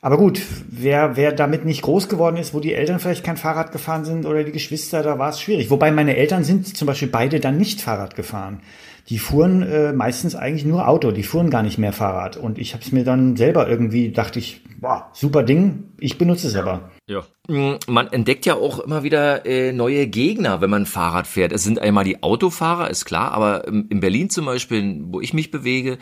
aber 0.00 0.16
gut, 0.16 0.40
wer, 0.70 1.16
wer 1.16 1.32
damit 1.32 1.66
nicht 1.66 1.82
groß 1.82 2.08
geworden 2.08 2.38
ist, 2.38 2.54
wo 2.54 2.60
die 2.60 2.72
Eltern 2.72 3.00
vielleicht 3.00 3.24
kein 3.24 3.36
Fahrrad 3.36 3.70
gefahren 3.70 4.06
sind 4.06 4.24
oder 4.24 4.44
die 4.44 4.52
Geschwister, 4.52 5.02
da 5.02 5.18
war 5.18 5.28
es 5.28 5.42
schwierig. 5.42 5.68
Wobei 5.68 5.90
meine 5.90 6.16
Eltern 6.16 6.42
sind 6.42 6.74
zum 6.74 6.86
Beispiel 6.86 7.08
beide 7.08 7.38
dann 7.38 7.58
nicht 7.58 7.82
Fahrrad 7.82 8.16
gefahren 8.16 8.60
die 9.08 9.18
fuhren 9.18 9.62
äh, 9.62 9.92
meistens 9.92 10.34
eigentlich 10.34 10.64
nur 10.64 10.88
Auto, 10.88 11.12
die 11.12 11.22
fuhren 11.22 11.50
gar 11.50 11.62
nicht 11.62 11.78
mehr 11.78 11.92
Fahrrad. 11.92 12.36
Und 12.36 12.58
ich 12.58 12.74
habe 12.74 12.82
es 12.82 12.92
mir 12.92 13.04
dann 13.04 13.36
selber 13.36 13.68
irgendwie, 13.68 14.10
dachte 14.10 14.38
ich, 14.40 14.62
boah, 14.80 15.10
super 15.12 15.42
Ding, 15.44 15.92
ich 15.98 16.18
benutze 16.18 16.48
es 16.48 16.56
aber. 16.56 16.90
Ja. 17.06 17.22
Mm, 17.48 17.76
man 17.86 18.08
entdeckt 18.08 18.46
ja 18.46 18.54
auch 18.54 18.80
immer 18.80 19.04
wieder 19.04 19.46
äh, 19.46 19.72
neue 19.72 20.08
Gegner, 20.08 20.60
wenn 20.60 20.70
man 20.70 20.86
Fahrrad 20.86 21.26
fährt. 21.26 21.52
Es 21.52 21.62
sind 21.62 21.78
einmal 21.78 22.04
die 22.04 22.22
Autofahrer, 22.22 22.90
ist 22.90 23.04
klar, 23.04 23.32
aber 23.32 23.68
in 23.68 24.00
Berlin 24.00 24.28
zum 24.28 24.46
Beispiel, 24.46 25.00
wo 25.04 25.20
ich 25.20 25.32
mich 25.32 25.52
bewege, 25.52 25.98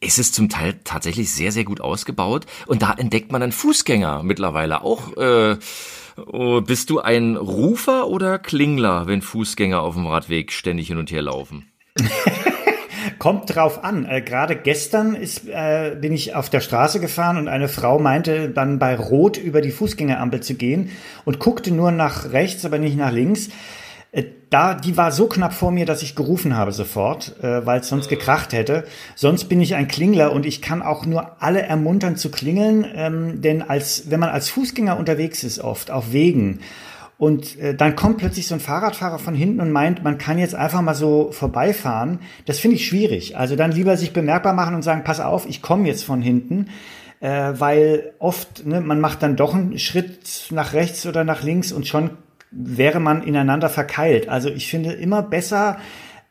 ist 0.00 0.18
es 0.18 0.32
zum 0.32 0.50
Teil 0.50 0.78
tatsächlich 0.84 1.32
sehr, 1.32 1.50
sehr 1.50 1.64
gut 1.64 1.80
ausgebaut. 1.80 2.44
Und 2.66 2.82
da 2.82 2.92
entdeckt 2.92 3.32
man 3.32 3.40
dann 3.40 3.52
Fußgänger 3.52 4.22
mittlerweile 4.22 4.82
auch. 4.82 5.16
Äh, 5.16 5.56
oh, 6.26 6.60
bist 6.60 6.90
du 6.90 7.00
ein 7.00 7.36
Rufer 7.36 8.08
oder 8.08 8.38
Klingler, 8.38 9.06
wenn 9.06 9.22
Fußgänger 9.22 9.80
auf 9.80 9.94
dem 9.94 10.06
Radweg 10.06 10.52
ständig 10.52 10.88
hin 10.88 10.98
und 10.98 11.10
her 11.10 11.22
laufen? 11.22 11.70
Kommt 13.18 13.54
drauf 13.54 13.84
an. 13.84 14.06
Äh, 14.06 14.22
Gerade 14.22 14.56
gestern 14.56 15.14
ist, 15.14 15.48
äh, 15.48 15.96
bin 16.00 16.12
ich 16.12 16.34
auf 16.34 16.50
der 16.50 16.60
Straße 16.60 17.00
gefahren 17.00 17.36
und 17.36 17.48
eine 17.48 17.68
Frau 17.68 17.98
meinte 17.98 18.48
dann 18.48 18.78
bei 18.78 18.96
Rot 18.96 19.36
über 19.36 19.60
die 19.60 19.70
Fußgängerampel 19.70 20.40
zu 20.40 20.54
gehen 20.54 20.90
und 21.24 21.38
guckte 21.38 21.72
nur 21.72 21.90
nach 21.90 22.32
rechts, 22.32 22.64
aber 22.64 22.78
nicht 22.78 22.96
nach 22.96 23.12
links. 23.12 23.50
Äh, 24.12 24.24
da, 24.50 24.74
die 24.74 24.96
war 24.96 25.12
so 25.12 25.26
knapp 25.26 25.52
vor 25.52 25.70
mir, 25.70 25.86
dass 25.86 26.02
ich 26.02 26.14
gerufen 26.14 26.56
habe 26.56 26.72
sofort, 26.72 27.36
äh, 27.42 27.66
weil 27.66 27.80
es 27.80 27.88
sonst 27.88 28.08
gekracht 28.08 28.52
hätte. 28.52 28.84
Sonst 29.14 29.44
bin 29.44 29.60
ich 29.60 29.74
ein 29.74 29.88
Klingler 29.88 30.32
und 30.32 30.46
ich 30.46 30.62
kann 30.62 30.82
auch 30.82 31.06
nur 31.06 31.42
alle 31.42 31.62
ermuntern 31.62 32.16
zu 32.16 32.30
klingeln, 32.30 32.86
ähm, 32.94 33.40
denn 33.42 33.62
als 33.62 34.10
wenn 34.10 34.20
man 34.20 34.30
als 34.30 34.50
Fußgänger 34.50 34.98
unterwegs 34.98 35.44
ist, 35.44 35.60
oft 35.60 35.90
auf 35.90 36.12
Wegen 36.12 36.60
und 37.16 37.58
äh, 37.58 37.74
dann 37.74 37.94
kommt 37.96 38.18
plötzlich 38.18 38.46
so 38.46 38.54
ein 38.54 38.60
Fahrradfahrer 38.60 39.18
von 39.18 39.34
hinten 39.34 39.60
und 39.60 39.70
meint, 39.70 40.02
man 40.02 40.18
kann 40.18 40.38
jetzt 40.38 40.54
einfach 40.54 40.82
mal 40.82 40.94
so 40.94 41.30
vorbeifahren. 41.30 42.18
Das 42.46 42.58
finde 42.58 42.76
ich 42.76 42.86
schwierig. 42.86 43.36
Also 43.36 43.56
dann 43.56 43.72
lieber 43.72 43.96
sich 43.96 44.12
bemerkbar 44.12 44.52
machen 44.52 44.74
und 44.74 44.82
sagen, 44.82 45.04
pass 45.04 45.20
auf, 45.20 45.46
ich 45.48 45.62
komme 45.62 45.86
jetzt 45.86 46.04
von 46.04 46.20
hinten. 46.20 46.66
Äh, 47.20 47.52
weil 47.58 48.12
oft, 48.18 48.66
ne, 48.66 48.80
man 48.80 49.00
macht 49.00 49.22
dann 49.22 49.36
doch 49.36 49.54
einen 49.54 49.78
Schritt 49.78 50.48
nach 50.50 50.72
rechts 50.72 51.06
oder 51.06 51.24
nach 51.24 51.42
links 51.42 51.72
und 51.72 51.86
schon 51.86 52.10
wäre 52.50 53.00
man 53.00 53.22
ineinander 53.22 53.68
verkeilt. 53.68 54.28
Also 54.28 54.48
ich 54.50 54.68
finde 54.68 54.92
immer 54.92 55.22
besser 55.22 55.78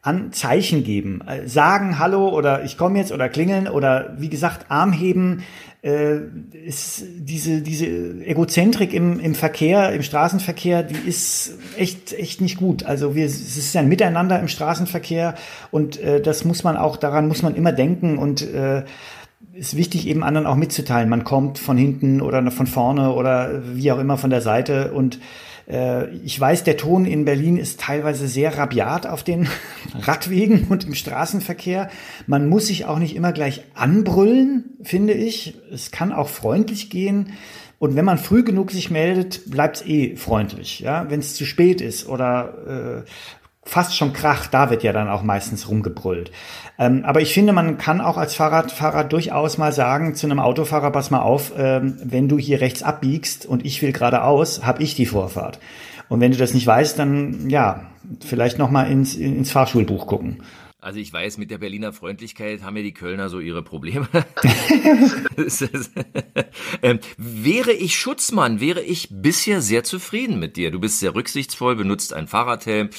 an 0.03 0.33
Zeichen 0.33 0.83
geben. 0.83 1.21
Äh, 1.25 1.47
sagen 1.47 1.97
Hallo 1.97 2.29
oder 2.29 2.63
ich 2.63 2.77
komme 2.77 2.99
jetzt 2.99 3.11
oder 3.11 3.29
klingeln 3.29 3.67
oder 3.67 4.13
wie 4.17 4.29
gesagt 4.29 4.69
Arm 4.69 4.91
heben 4.91 5.43
äh, 5.81 6.17
ist 6.65 7.03
diese, 7.17 7.61
diese 7.61 7.87
Egozentrik 8.25 8.93
im, 8.93 9.19
im 9.19 9.33
Verkehr, 9.33 9.93
im 9.93 10.03
Straßenverkehr, 10.03 10.83
die 10.83 11.09
ist 11.09 11.57
echt, 11.77 12.13
echt 12.13 12.41
nicht 12.41 12.57
gut. 12.57 12.83
Also 12.83 13.15
wir, 13.15 13.25
es 13.25 13.57
ist 13.57 13.75
ein 13.77 13.87
Miteinander 13.87 14.39
im 14.39 14.49
Straßenverkehr 14.49 15.35
und 15.71 15.99
äh, 15.99 16.21
das 16.21 16.43
muss 16.43 16.65
man 16.65 16.75
auch, 16.77 16.97
daran 16.97 17.29
muss 17.29 17.41
man 17.41 17.55
immer 17.55 17.71
denken 17.71 18.17
und 18.17 18.41
äh, 18.41 18.83
ist 19.53 19.77
wichtig, 19.77 20.07
eben 20.07 20.23
anderen 20.23 20.47
auch 20.47 20.55
mitzuteilen. 20.55 21.09
Man 21.09 21.23
kommt 21.23 21.59
von 21.59 21.77
hinten 21.77 22.21
oder 22.21 22.49
von 22.51 22.67
vorne 22.67 23.13
oder 23.13 23.61
wie 23.73 23.91
auch 23.91 23.99
immer 23.99 24.17
von 24.17 24.29
der 24.29 24.41
Seite 24.41 24.91
und 24.91 25.19
ich 25.65 26.39
weiß, 26.39 26.65
der 26.65 26.75
Ton 26.75 27.05
in 27.05 27.23
Berlin 27.23 27.57
ist 27.57 27.79
teilweise 27.79 28.27
sehr 28.27 28.57
rabiat 28.57 29.07
auf 29.07 29.23
den 29.23 29.47
Radwegen 29.95 30.67
und 30.69 30.83
im 30.83 30.93
Straßenverkehr. 30.93 31.89
Man 32.27 32.49
muss 32.49 32.67
sich 32.67 32.85
auch 32.85 32.99
nicht 32.99 33.15
immer 33.15 33.31
gleich 33.31 33.63
anbrüllen, 33.73 34.77
finde 34.83 35.13
ich. 35.13 35.55
Es 35.71 35.91
kann 35.91 36.11
auch 36.11 36.27
freundlich 36.27 36.89
gehen. 36.89 37.33
Und 37.79 37.95
wenn 37.95 38.05
man 38.05 38.17
früh 38.17 38.43
genug 38.43 38.71
sich 38.71 38.91
meldet, 38.91 39.49
bleibt 39.49 39.77
es 39.77 39.85
eh 39.85 40.15
freundlich. 40.15 40.79
Ja? 40.79 41.09
Wenn 41.09 41.19
es 41.19 41.35
zu 41.35 41.45
spät 41.45 41.81
ist 41.81 42.07
oder 42.07 43.03
äh, 43.05 43.09
fast 43.65 43.95
schon 43.95 44.13
Krach, 44.13 44.47
da 44.47 44.69
wird 44.69 44.83
ja 44.83 44.93
dann 44.93 45.09
auch 45.09 45.23
meistens 45.23 45.69
rumgebrüllt. 45.69 46.31
Ähm, 46.77 47.03
aber 47.05 47.21
ich 47.21 47.33
finde, 47.33 47.53
man 47.53 47.77
kann 47.77 48.01
auch 48.01 48.17
als 48.17 48.35
Fahrradfahrer 48.35 49.03
durchaus 49.03 49.57
mal 49.57 49.71
sagen 49.71 50.15
zu 50.15 50.27
einem 50.27 50.39
Autofahrer, 50.39 50.91
pass 50.91 51.11
mal 51.11 51.21
auf, 51.21 51.53
ähm, 51.57 51.97
wenn 52.03 52.27
du 52.27 52.37
hier 52.37 52.61
rechts 52.61 52.83
abbiegst 52.83 53.45
und 53.45 53.65
ich 53.65 53.81
will 53.81 53.93
geradeaus, 53.93 54.65
habe 54.65 54.83
ich 54.83 54.95
die 54.95 55.05
Vorfahrt. 55.05 55.59
Und 56.09 56.19
wenn 56.19 56.31
du 56.31 56.37
das 56.37 56.53
nicht 56.53 56.67
weißt, 56.67 56.99
dann 56.99 57.49
ja, 57.49 57.89
vielleicht 58.25 58.59
noch 58.59 58.69
mal 58.69 58.83
ins, 58.83 59.15
ins 59.15 59.51
Fahrschulbuch 59.51 60.07
gucken. 60.07 60.43
Also 60.83 60.99
ich 60.99 61.13
weiß, 61.13 61.37
mit 61.37 61.49
der 61.49 61.59
Berliner 61.59 61.93
Freundlichkeit 61.93 62.61
haben 62.61 62.75
ja 62.75 62.83
die 62.83 62.93
Kölner 62.93 63.29
so 63.29 63.39
ihre 63.39 63.63
Probleme. 63.63 64.05
ähm, 66.81 66.99
wäre 67.15 67.71
ich 67.71 67.95
Schutzmann, 67.95 68.59
wäre 68.59 68.81
ich 68.81 69.07
bisher 69.09 69.61
sehr 69.61 69.85
zufrieden 69.85 70.39
mit 70.39 70.57
dir. 70.57 70.71
Du 70.71 70.81
bist 70.81 70.99
sehr 70.99 71.15
rücksichtsvoll, 71.15 71.77
benutzt 71.77 72.11
einen 72.11 72.27
Fahrradhelm, 72.27 72.89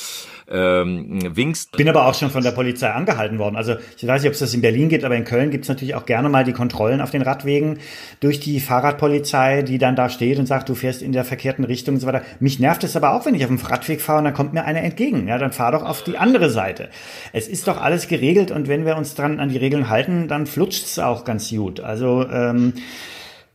ähm, 0.50 1.36
winkst. 1.36 1.72
Bin 1.76 1.88
aber 1.88 2.06
auch 2.06 2.14
schon 2.14 2.30
von 2.30 2.42
der 2.42 2.50
Polizei 2.50 2.90
angehalten 2.90 3.38
worden. 3.38 3.56
Also 3.56 3.76
ich 3.96 4.06
weiß 4.06 4.22
nicht, 4.22 4.28
ob 4.28 4.34
es 4.34 4.40
das 4.40 4.54
in 4.54 4.60
Berlin 4.60 4.88
gibt, 4.88 5.04
aber 5.04 5.16
in 5.16 5.24
Köln 5.24 5.50
gibt 5.50 5.64
es 5.64 5.68
natürlich 5.68 5.94
auch 5.94 6.06
gerne 6.06 6.28
mal 6.28 6.44
die 6.44 6.52
Kontrollen 6.52 7.00
auf 7.00 7.10
den 7.10 7.22
Radwegen 7.22 7.78
durch 8.20 8.40
die 8.40 8.60
Fahrradpolizei, 8.60 9.62
die 9.62 9.78
dann 9.78 9.96
da 9.96 10.08
steht 10.08 10.38
und 10.38 10.46
sagt, 10.46 10.68
du 10.68 10.74
fährst 10.74 11.02
in 11.02 11.12
der 11.12 11.24
verkehrten 11.24 11.64
Richtung 11.64 11.94
und 11.94 12.00
so 12.00 12.06
weiter. 12.06 12.22
Mich 12.40 12.58
nervt 12.58 12.84
es 12.84 12.96
aber 12.96 13.14
auch, 13.14 13.26
wenn 13.26 13.34
ich 13.34 13.44
auf 13.44 13.48
dem 13.48 13.58
Radweg 13.58 14.00
fahre 14.00 14.18
und 14.18 14.24
dann 14.24 14.34
kommt 14.34 14.52
mir 14.52 14.64
einer 14.64 14.82
entgegen. 14.82 15.28
Ja, 15.28 15.38
dann 15.38 15.52
fahr 15.52 15.72
doch 15.72 15.84
auf 15.84 16.02
die 16.02 16.18
andere 16.18 16.50
Seite. 16.50 16.90
Es 17.32 17.48
ist 17.48 17.66
doch 17.68 17.80
alles 17.80 18.08
geregelt 18.08 18.50
und 18.50 18.68
wenn 18.68 18.84
wir 18.84 18.96
uns 18.96 19.14
dran 19.14 19.40
an 19.40 19.48
die 19.48 19.58
Regeln 19.58 19.88
halten, 19.88 20.28
dann 20.28 20.46
flutscht 20.46 20.84
es 20.84 20.98
auch 20.98 21.24
ganz 21.24 21.50
gut. 21.50 21.80
Also 21.80 22.26
ähm, 22.28 22.74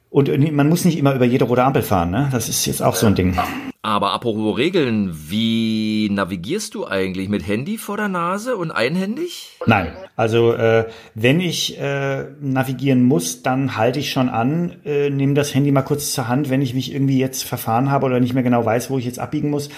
Und 0.10 0.52
man 0.54 0.70
muss 0.70 0.86
nicht 0.86 0.98
immer 0.98 1.14
über 1.14 1.26
jede 1.26 1.46
rote 1.46 1.64
Ampel 1.64 1.84
fahren, 1.84 2.10
ne? 2.10 2.30
Das 2.32 2.50
ist 2.50 2.66
jetzt 2.66 2.82
auch 2.82 2.96
so 2.96 3.06
ein 3.06 3.16
Ding. 3.16 3.38
Aber 3.82 4.12
apropos 4.12 4.58
Regeln, 4.58 5.16
wie 5.30 6.10
navigierst 6.12 6.76
du 6.76 6.86
eigentlich? 6.86 7.30
Mit 7.30 7.48
Handy 7.48 7.78
vor 7.78 7.96
der 7.96 8.10
Nase 8.10 8.58
und 8.58 8.72
einhändig? 8.72 9.58
Nein, 9.68 9.94
also 10.18 10.52
äh, 10.52 10.86
wenn 11.16 11.40
ich 11.40 11.80
äh, 11.80 12.26
navigieren 12.42 13.04
muss, 13.04 13.42
dann 13.42 13.78
halte 13.78 14.00
ich 14.00 14.12
schon 14.12 14.28
an, 14.28 14.76
äh, 14.84 15.10
nehme 15.10 15.34
das 15.34 15.56
Handy 15.56 15.72
mal 15.72 15.84
kurz 15.84 16.12
zur 16.12 16.28
Hand, 16.28 16.50
wenn 16.50 16.62
ich 16.62 16.74
mich 16.74 16.94
irgendwie 16.94 17.20
jetzt 17.20 17.44
verfahren 17.44 17.90
habe 17.90 18.06
oder 18.08 18.20
nicht 18.20 18.34
mehr 18.34 18.44
genau 18.44 18.66
weiß, 18.66 18.90
wo 18.90 18.98
ich 18.98 19.06
jetzt 19.06 19.20
abbiegen 19.20 19.50
muss. 19.50 19.70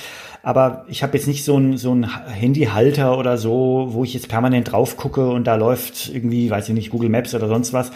Aber 0.44 0.86
ich 0.88 1.04
habe 1.04 1.16
jetzt 1.16 1.28
nicht 1.28 1.46
so 1.46 1.56
ein 1.58 1.78
so 1.78 1.94
ein 1.94 2.08
Handyhalter 2.28 3.18
oder 3.20 3.38
so, 3.38 3.90
wo 3.92 4.04
ich 4.04 4.16
jetzt 4.16 4.30
permanent 4.30 4.72
drauf 4.72 4.98
gucke 4.98 5.30
und 5.30 5.46
da 5.46 5.56
läuft 5.56 6.10
irgendwie, 6.12 6.50
weiß 6.50 6.70
ich 6.70 6.74
nicht, 6.74 6.90
Google 6.90 7.10
Maps 7.10 7.36
oder 7.36 7.48
sonst 7.48 7.74
was. 7.74 7.92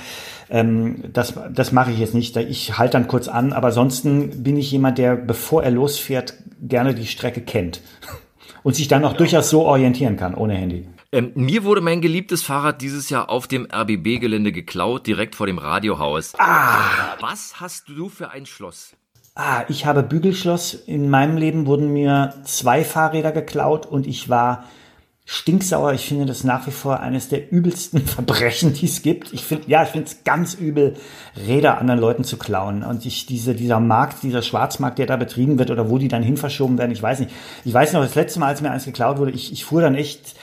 Ähm, 0.49 1.03
das 1.11 1.33
das 1.53 1.71
mache 1.71 1.91
ich 1.91 1.99
jetzt 1.99 2.13
nicht. 2.13 2.35
Ich 2.37 2.77
halte 2.77 2.93
dann 2.93 3.07
kurz 3.07 3.27
an, 3.27 3.53
aber 3.53 3.67
ansonsten 3.67 4.43
bin 4.43 4.57
ich 4.57 4.71
jemand, 4.71 4.97
der, 4.97 5.15
bevor 5.15 5.63
er 5.63 5.71
losfährt, 5.71 6.35
gerne 6.61 6.93
die 6.93 7.07
Strecke 7.07 7.41
kennt 7.41 7.81
und 8.63 8.75
sich 8.75 8.87
dann 8.87 9.05
auch 9.05 9.13
durchaus 9.13 9.49
so 9.49 9.63
orientieren 9.63 10.17
kann, 10.17 10.35
ohne 10.35 10.55
Handy. 10.55 10.87
Ähm, 11.11 11.31
mir 11.35 11.63
wurde 11.63 11.81
mein 11.81 12.01
geliebtes 12.01 12.41
Fahrrad 12.41 12.81
dieses 12.81 13.09
Jahr 13.09 13.29
auf 13.29 13.47
dem 13.47 13.67
RBB-Gelände 13.71 14.51
geklaut, 14.51 15.07
direkt 15.07 15.35
vor 15.35 15.47
dem 15.47 15.59
Radiohaus. 15.59 16.33
Ah! 16.37 17.15
Was 17.21 17.61
hast 17.61 17.87
du 17.89 18.09
für 18.09 18.31
ein 18.31 18.45
Schloss? 18.45 18.95
Ah, 19.33 19.63
ich 19.67 19.85
habe 19.85 20.03
Bügelschloss. 20.03 20.73
In 20.73 21.09
meinem 21.09 21.37
Leben 21.37 21.67
wurden 21.67 21.93
mir 21.93 22.33
zwei 22.43 22.83
Fahrräder 22.83 23.31
geklaut 23.31 23.85
und 23.85 24.07
ich 24.07 24.29
war 24.29 24.65
stinksauer. 25.25 25.93
Ich 25.93 26.07
finde 26.07 26.27
das 26.27 26.43
nach 26.43 26.67
wie 26.67 26.71
vor 26.71 26.99
eines 26.99 27.29
der 27.29 27.51
übelsten 27.51 27.99
Verbrechen, 28.05 28.73
die 28.73 28.85
es 28.85 29.01
gibt. 29.01 29.33
Ich 29.33 29.43
finde, 29.43 29.65
ja, 29.67 29.83
ich 29.83 29.89
finde 29.89 30.07
es 30.07 30.23
ganz 30.23 30.53
übel, 30.53 30.95
Räder 31.35 31.79
anderen 31.79 31.99
Leuten 31.99 32.23
zu 32.23 32.37
klauen. 32.37 32.83
Und 32.83 33.05
ich, 33.05 33.25
diese, 33.25 33.55
dieser 33.55 33.79
Markt, 33.79 34.23
dieser 34.23 34.43
Schwarzmarkt, 34.43 34.99
der 34.99 35.07
da 35.07 35.17
betrieben 35.17 35.57
wird 35.57 35.71
oder 35.71 35.89
wo 35.89 35.97
die 35.97 36.07
dann 36.07 36.23
hin 36.23 36.37
verschoben 36.37 36.77
werden, 36.77 36.91
ich 36.91 37.01
weiß 37.01 37.19
nicht. 37.19 37.31
Ich 37.65 37.73
weiß 37.73 37.93
noch, 37.93 38.01
das 38.01 38.15
letzte 38.15 38.39
Mal, 38.39 38.47
als 38.47 38.61
mir 38.61 38.71
eins 38.71 38.85
geklaut 38.85 39.17
wurde, 39.17 39.31
ich, 39.31 39.51
ich 39.51 39.65
fuhr 39.65 39.81
dann 39.81 39.95
echt 39.95 40.35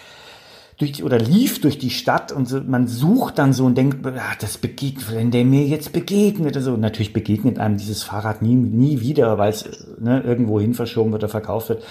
durch 0.83 1.05
oder 1.05 1.19
lief 1.19 1.61
durch 1.61 1.79
die 1.79 1.91
Stadt 1.91 2.33
und 2.33 2.49
so, 2.49 2.61
man 2.61 2.89
sucht 2.89 3.39
dann 3.39 3.53
so 3.53 3.65
und 3.65 3.79
denkt, 3.79 4.05
ach, 4.19 4.37
das 4.37 4.59
begegnet, 4.59 5.15
wenn 5.15 5.31
der 5.31 5.45
mir 5.45 5.65
jetzt 5.65 5.93
begegnet, 5.93 6.57
also 6.57 6.77
natürlich 6.77 7.13
begegnet 7.13 7.59
einem 7.59 7.77
dieses 7.77 8.03
Fahrrad 8.03 8.43
nie, 8.43 8.55
nie 8.55 9.01
wieder, 9.01 9.39
weil 9.39 9.51
es 9.51 9.87
ne, 10.01 10.21
irgendwo 10.23 10.61
hin 10.61 10.75
verschoben 10.75 11.13
wird 11.13 11.23
oder 11.23 11.31
verkauft 11.31 11.69
wird. 11.69 11.85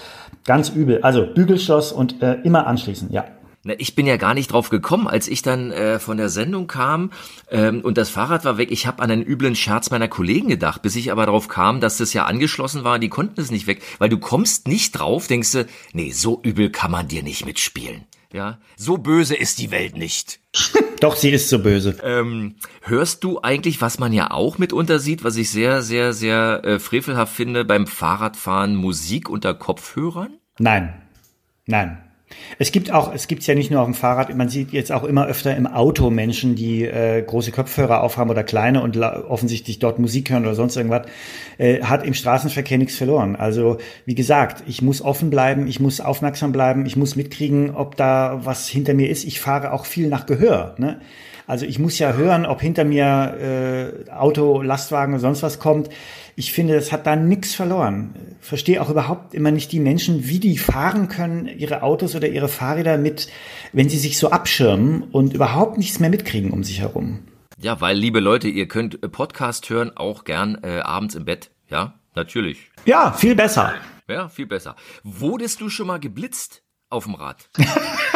Ganz 0.44 0.68
übel. 0.68 1.02
Also 1.02 1.26
Bügelschloss 1.26 1.90
und 1.92 2.22
äh, 2.22 2.34
immer 2.42 2.66
anschließen, 2.66 3.10
ja. 3.10 3.24
Ich 3.78 3.94
bin 3.94 4.06
ja 4.06 4.16
gar 4.16 4.34
nicht 4.34 4.50
drauf 4.50 4.70
gekommen, 4.70 5.06
als 5.06 5.28
ich 5.28 5.40
dann 5.40 5.70
äh, 5.70 6.00
von 6.00 6.16
der 6.16 6.28
Sendung 6.28 6.66
kam 6.66 7.12
ähm, 7.48 7.80
und 7.82 7.96
das 7.96 8.10
Fahrrad 8.10 8.44
war 8.44 8.58
weg. 8.58 8.72
Ich 8.72 8.88
habe 8.88 9.00
an 9.00 9.10
einen 9.10 9.22
üblen 9.24 9.54
Scherz 9.54 9.90
meiner 9.90 10.08
Kollegen 10.08 10.48
gedacht, 10.48 10.82
bis 10.82 10.96
ich 10.96 11.12
aber 11.12 11.26
darauf 11.26 11.46
kam, 11.46 11.80
dass 11.80 11.96
das 11.96 12.12
ja 12.12 12.26
angeschlossen 12.26 12.82
war. 12.82 12.98
Die 12.98 13.08
konnten 13.08 13.40
es 13.40 13.52
nicht 13.52 13.68
weg, 13.68 13.80
weil 13.98 14.08
du 14.08 14.18
kommst 14.18 14.66
nicht 14.66 14.98
drauf, 14.98 15.28
denkst 15.28 15.52
du, 15.52 15.66
nee, 15.92 16.10
so 16.10 16.40
übel 16.42 16.70
kann 16.70 16.90
man 16.90 17.06
dir 17.06 17.22
nicht 17.22 17.46
mitspielen. 17.46 18.04
Ja, 18.32 18.58
so 18.76 18.96
böse 18.96 19.34
ist 19.34 19.58
die 19.58 19.70
Welt 19.70 19.96
nicht. 19.96 20.40
Doch, 21.00 21.16
sie 21.16 21.30
ist 21.30 21.48
so 21.48 21.58
böse. 21.58 21.98
Ähm, 22.02 22.56
hörst 22.82 23.24
du 23.24 23.40
eigentlich, 23.42 23.80
was 23.80 23.98
man 23.98 24.12
ja 24.12 24.30
auch 24.30 24.58
mitunter 24.58 24.98
sieht, 24.98 25.24
was 25.24 25.36
ich 25.36 25.50
sehr, 25.50 25.82
sehr, 25.82 26.12
sehr 26.12 26.62
äh, 26.64 26.78
frevelhaft 26.78 27.34
finde, 27.34 27.64
beim 27.64 27.86
Fahrradfahren 27.86 28.74
Musik 28.74 29.28
unter 29.28 29.52
Kopfhörern? 29.52 30.38
Nein. 30.58 30.94
Nein. 31.66 31.98
Es 32.58 32.72
gibt 32.72 32.92
auch, 32.92 33.14
es 33.14 33.28
gibt's 33.28 33.46
ja 33.46 33.54
nicht 33.54 33.70
nur 33.70 33.80
auf 33.80 33.86
dem 33.86 33.94
Fahrrad, 33.94 34.34
man 34.36 34.48
sieht 34.48 34.72
jetzt 34.72 34.92
auch 34.92 35.04
immer 35.04 35.26
öfter 35.26 35.56
im 35.56 35.66
Auto 35.66 36.10
Menschen, 36.10 36.54
die 36.54 36.84
äh, 36.84 37.22
große 37.22 37.50
Kopfhörer 37.50 38.02
aufhaben 38.02 38.30
oder 38.30 38.44
kleine 38.44 38.82
und 38.82 38.96
offensichtlich 38.96 39.78
dort 39.78 39.98
Musik 39.98 40.30
hören 40.30 40.44
oder 40.44 40.54
sonst 40.54 40.76
irgendwas, 40.76 41.06
äh, 41.58 41.82
hat 41.82 42.04
im 42.04 42.14
Straßenverkehr 42.14 42.78
nichts 42.78 42.96
verloren. 42.96 43.36
Also 43.36 43.78
wie 44.06 44.14
gesagt, 44.14 44.62
ich 44.66 44.82
muss 44.82 45.02
offen 45.02 45.30
bleiben, 45.30 45.66
ich 45.66 45.80
muss 45.80 46.00
aufmerksam 46.00 46.52
bleiben, 46.52 46.86
ich 46.86 46.96
muss 46.96 47.16
mitkriegen, 47.16 47.74
ob 47.74 47.96
da 47.96 48.40
was 48.44 48.68
hinter 48.68 48.94
mir 48.94 49.08
ist. 49.08 49.24
Ich 49.24 49.40
fahre 49.40 49.72
auch 49.72 49.86
viel 49.86 50.08
nach 50.08 50.26
Gehör. 50.26 50.74
Ne? 50.78 51.00
Also 51.52 51.66
ich 51.66 51.78
muss 51.78 51.98
ja 51.98 52.14
hören, 52.14 52.46
ob 52.46 52.62
hinter 52.62 52.82
mir 52.82 54.06
äh, 54.06 54.10
Auto, 54.10 54.62
Lastwagen 54.62 55.12
oder 55.12 55.20
sonst 55.20 55.42
was 55.42 55.58
kommt. 55.58 55.90
Ich 56.34 56.50
finde, 56.50 56.76
es 56.76 56.92
hat 56.92 57.06
da 57.06 57.14
nichts 57.14 57.54
verloren. 57.54 58.14
Verstehe 58.40 58.80
auch 58.80 58.88
überhaupt 58.88 59.34
immer 59.34 59.50
nicht 59.50 59.70
die 59.70 59.78
Menschen, 59.78 60.26
wie 60.26 60.40
die 60.40 60.56
fahren 60.56 61.08
können, 61.08 61.46
ihre 61.46 61.82
Autos 61.82 62.16
oder 62.16 62.26
ihre 62.26 62.48
Fahrräder 62.48 62.96
mit, 62.96 63.28
wenn 63.74 63.90
sie 63.90 63.98
sich 63.98 64.16
so 64.16 64.30
abschirmen 64.30 65.02
und 65.02 65.34
überhaupt 65.34 65.76
nichts 65.76 66.00
mehr 66.00 66.08
mitkriegen 66.08 66.52
um 66.52 66.64
sich 66.64 66.80
herum. 66.80 67.18
Ja, 67.60 67.82
weil, 67.82 67.98
liebe 67.98 68.20
Leute, 68.20 68.48
ihr 68.48 68.66
könnt 68.66 68.98
Podcast 69.12 69.68
hören, 69.68 69.94
auch 69.94 70.24
gern 70.24 70.56
äh, 70.62 70.78
abends 70.78 71.16
im 71.16 71.26
Bett. 71.26 71.50
Ja, 71.68 72.00
natürlich. 72.14 72.70
Ja, 72.86 73.12
viel 73.12 73.34
besser. 73.34 73.74
Ja, 74.08 74.30
viel 74.30 74.46
besser. 74.46 74.74
Wurdest 75.04 75.60
du 75.60 75.68
schon 75.68 75.88
mal 75.88 76.00
geblitzt 76.00 76.62
auf 76.88 77.04
dem 77.04 77.14
Rad? 77.14 77.50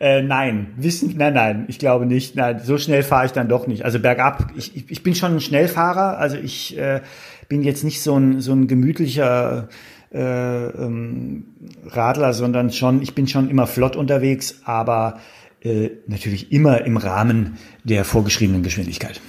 Äh, 0.00 0.22
nein, 0.22 0.68
wissen, 0.76 1.14
nein, 1.16 1.34
nein, 1.34 1.64
ich 1.68 1.78
glaube 1.78 2.06
nicht. 2.06 2.34
Nein, 2.34 2.60
so 2.64 2.78
schnell 2.78 3.02
fahre 3.02 3.26
ich 3.26 3.32
dann 3.32 3.48
doch 3.48 3.66
nicht. 3.66 3.84
Also 3.84 4.00
bergab, 4.00 4.50
ich, 4.56 4.90
ich, 4.90 5.02
bin 5.02 5.14
schon 5.14 5.34
ein 5.34 5.40
Schnellfahrer, 5.40 6.18
also 6.18 6.36
ich 6.36 6.76
äh, 6.76 7.00
bin 7.48 7.62
jetzt 7.62 7.84
nicht 7.84 8.02
so 8.02 8.18
ein, 8.18 8.40
so 8.40 8.52
ein 8.52 8.66
gemütlicher 8.66 9.68
äh, 10.12 10.66
ähm, 10.66 11.44
Radler, 11.86 12.32
sondern 12.32 12.72
schon, 12.72 13.02
ich 13.02 13.14
bin 13.14 13.28
schon 13.28 13.48
immer 13.48 13.66
flott 13.66 13.96
unterwegs, 13.96 14.60
aber 14.64 15.20
äh, 15.62 15.90
natürlich 16.06 16.52
immer 16.52 16.84
im 16.84 16.96
Rahmen 16.96 17.58
der 17.84 18.04
vorgeschriebenen 18.04 18.62
Geschwindigkeit. 18.62 19.20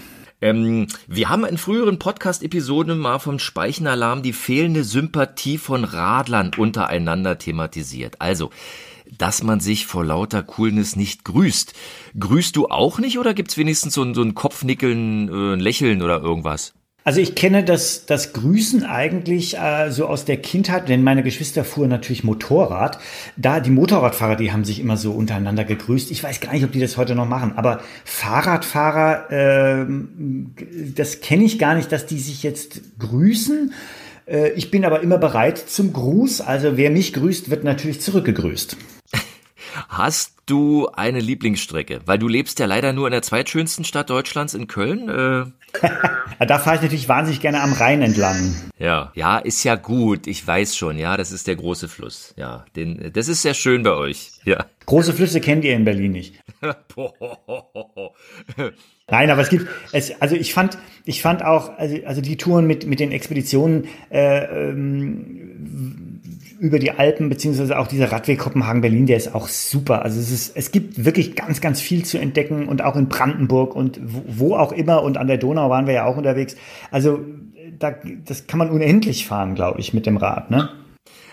Ähm, 0.41 0.87
wir 1.07 1.29
haben 1.29 1.45
in 1.45 1.57
früheren 1.57 1.99
Podcast-Episoden 1.99 2.97
mal 2.97 3.19
vom 3.19 3.39
Speichenalarm 3.39 4.23
die 4.23 4.33
fehlende 4.33 4.83
Sympathie 4.83 5.57
von 5.57 5.85
Radlern 5.85 6.51
untereinander 6.57 7.37
thematisiert. 7.37 8.15
Also, 8.19 8.49
dass 9.17 9.43
man 9.43 9.59
sich 9.59 9.85
vor 9.85 10.05
lauter 10.05 10.43
Coolness 10.43 10.95
nicht 10.95 11.25
grüßt. 11.25 11.73
Grüßt 12.19 12.55
du 12.55 12.67
auch 12.67 12.99
nicht 12.99 13.19
oder 13.19 13.33
gibt's 13.33 13.57
wenigstens 13.57 13.93
so 13.93 14.03
ein, 14.03 14.13
so 14.13 14.21
ein 14.21 14.35
Kopfnickeln, 14.35 15.29
äh, 15.29 15.53
ein 15.53 15.59
Lächeln 15.59 16.01
oder 16.01 16.21
irgendwas? 16.21 16.73
Also 17.05 17.19
ich 17.19 17.35
kenne 17.35 17.65
das, 17.65 18.05
das 18.05 18.31
Grüßen 18.31 18.85
eigentlich 18.85 19.57
äh, 19.57 19.91
so 19.91 20.05
aus 20.05 20.23
der 20.23 20.37
Kindheit, 20.37 20.87
denn 20.87 21.03
meine 21.03 21.21
Geschwister 21.21 21.65
fuhren 21.65 21.89
natürlich 21.89 22.23
Motorrad. 22.23 22.97
Da 23.35 23.59
die 23.59 23.71
Motorradfahrer, 23.71 24.37
die 24.37 24.53
haben 24.53 24.63
sich 24.63 24.79
immer 24.79 24.95
so 24.95 25.11
untereinander 25.11 25.65
gegrüßt. 25.65 26.11
Ich 26.11 26.23
weiß 26.23 26.39
gar 26.39 26.53
nicht, 26.53 26.63
ob 26.63 26.71
die 26.71 26.79
das 26.79 26.95
heute 26.95 27.15
noch 27.15 27.27
machen, 27.27 27.53
aber 27.57 27.81
Fahrradfahrer, 28.05 29.31
äh, 29.31 29.85
das 30.95 31.19
kenne 31.19 31.43
ich 31.43 31.59
gar 31.59 31.75
nicht, 31.75 31.91
dass 31.91 32.05
die 32.05 32.19
sich 32.19 32.41
jetzt 32.41 32.97
grüßen. 32.99 33.73
Äh, 34.25 34.51
ich 34.51 34.71
bin 34.71 34.85
aber 34.85 35.01
immer 35.01 35.17
bereit 35.17 35.57
zum 35.57 35.91
Gruß. 35.91 36.39
Also 36.39 36.77
wer 36.77 36.89
mich 36.89 37.11
grüßt, 37.11 37.49
wird 37.49 37.65
natürlich 37.65 37.99
zurückgegrüßt. 37.99 38.77
Hast 39.89 40.35
du 40.45 40.87
eine 40.87 41.19
Lieblingsstrecke? 41.19 42.01
Weil 42.05 42.19
du 42.19 42.27
lebst 42.27 42.59
ja 42.59 42.65
leider 42.65 42.93
nur 42.93 43.07
in 43.07 43.11
der 43.11 43.21
zweitschönsten 43.21 43.85
Stadt 43.85 44.09
Deutschlands 44.09 44.53
in 44.53 44.67
Köln. 44.67 45.09
Äh 45.09 45.45
da 46.45 46.59
fahre 46.59 46.75
ich 46.77 46.81
natürlich 46.81 47.09
wahnsinnig 47.09 47.41
gerne 47.41 47.61
am 47.61 47.73
Rhein 47.73 48.01
entlang. 48.01 48.55
Ja, 48.77 49.11
ja, 49.15 49.37
ist 49.37 49.63
ja 49.63 49.75
gut. 49.75 50.27
Ich 50.27 50.45
weiß 50.45 50.75
schon. 50.75 50.97
Ja, 50.97 51.17
das 51.17 51.31
ist 51.31 51.47
der 51.47 51.55
große 51.55 51.87
Fluss. 51.87 52.33
Ja, 52.37 52.65
den, 52.75 53.11
das 53.13 53.27
ist 53.27 53.41
sehr 53.41 53.53
schön 53.53 53.83
bei 53.83 53.93
euch. 53.93 54.31
Ja. 54.43 54.65
Große 54.85 55.13
Flüsse 55.13 55.39
kennt 55.39 55.63
ihr 55.63 55.75
in 55.75 55.85
Berlin 55.85 56.11
nicht. 56.11 56.35
Nein, 59.09 59.29
aber 59.29 59.41
es 59.41 59.49
gibt, 59.49 59.67
es, 59.91 60.21
also 60.21 60.35
ich 60.35 60.53
fand, 60.53 60.77
ich 61.05 61.21
fand 61.21 61.43
auch, 61.43 61.77
also, 61.77 61.97
also 62.05 62.21
die 62.21 62.37
Touren 62.37 62.65
mit, 62.67 62.85
mit 62.85 62.99
den 62.99 63.11
Expeditionen 63.11 63.87
äh, 64.09 64.69
ähm, 64.69 65.42
über 66.63 66.79
die 66.79 66.91
Alpen, 66.91 67.27
beziehungsweise 67.27 67.77
auch 67.77 67.87
dieser 67.87 68.09
Radweg 68.09 68.39
Kopenhagen-Berlin, 68.39 69.05
der 69.05 69.17
ist 69.17 69.35
auch 69.35 69.49
super. 69.49 70.03
Also 70.03 70.17
es 70.21 70.31
ist, 70.31 70.55
es 70.55 70.71
gibt 70.71 71.03
wirklich 71.03 71.35
ganz, 71.35 71.59
ganz 71.59 71.81
viel 71.81 72.05
zu 72.05 72.17
entdecken 72.17 72.69
und 72.69 72.81
auch 72.81 72.95
in 72.95 73.09
Brandenburg 73.09 73.75
und 73.75 73.99
wo, 74.01 74.23
wo 74.27 74.55
auch 74.55 74.71
immer 74.71 75.03
und 75.03 75.17
an 75.17 75.27
der 75.27 75.37
Donau 75.37 75.69
waren 75.69 75.87
wir 75.87 75.93
ja 75.93 76.05
auch 76.05 76.15
unterwegs. 76.15 76.55
Also 76.89 77.19
da, 77.77 77.93
das 78.23 78.47
kann 78.47 78.59
man 78.59 78.69
unendlich 78.69 79.27
fahren, 79.27 79.55
glaube 79.55 79.81
ich, 79.81 79.93
mit 79.93 80.05
dem 80.05 80.15
Rad, 80.15 80.51
ne? 80.51 80.69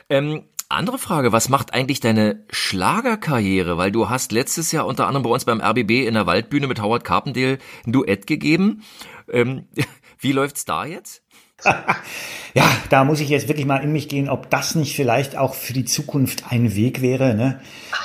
Ähm, 0.09 0.43
andere 0.69 0.99
Frage, 0.99 1.31
was 1.31 1.49
macht 1.49 1.75
eigentlich 1.75 2.01
deine 2.01 2.45
Schlagerkarriere? 2.51 3.79
Weil 3.79 3.93
du 3.93 4.09
hast 4.09 4.33
letztes 4.33 4.73
Jahr 4.73 4.85
unter 4.85 5.07
anderem 5.07 5.23
bei 5.23 5.31
uns 5.31 5.45
beim 5.45 5.61
RBB 5.61 6.09
in 6.09 6.15
der 6.15 6.27
Waldbühne 6.27 6.67
mit 6.67 6.83
Howard 6.83 7.05
Carpendale 7.05 7.59
ein 7.87 7.93
Duett 7.93 8.27
gegeben. 8.27 8.83
Ähm, 9.31 9.69
wie 10.19 10.33
läuft's 10.33 10.65
da 10.65 10.87
jetzt? 10.87 11.23
ja, 12.55 12.65
da 12.89 13.05
muss 13.05 13.21
ich 13.21 13.29
jetzt 13.29 13.49
wirklich 13.49 13.67
mal 13.67 13.79
in 13.79 13.93
mich 13.93 14.09
gehen, 14.09 14.29
ob 14.29 14.51
das 14.51 14.75
nicht 14.75 14.95
vielleicht 14.95 15.37
auch 15.37 15.55
für 15.55 15.73
die 15.73 15.85
Zukunft 15.85 16.45
ein 16.51 16.75
Weg 16.75 17.03
wäre, 17.03 17.35
ne? 17.35 17.61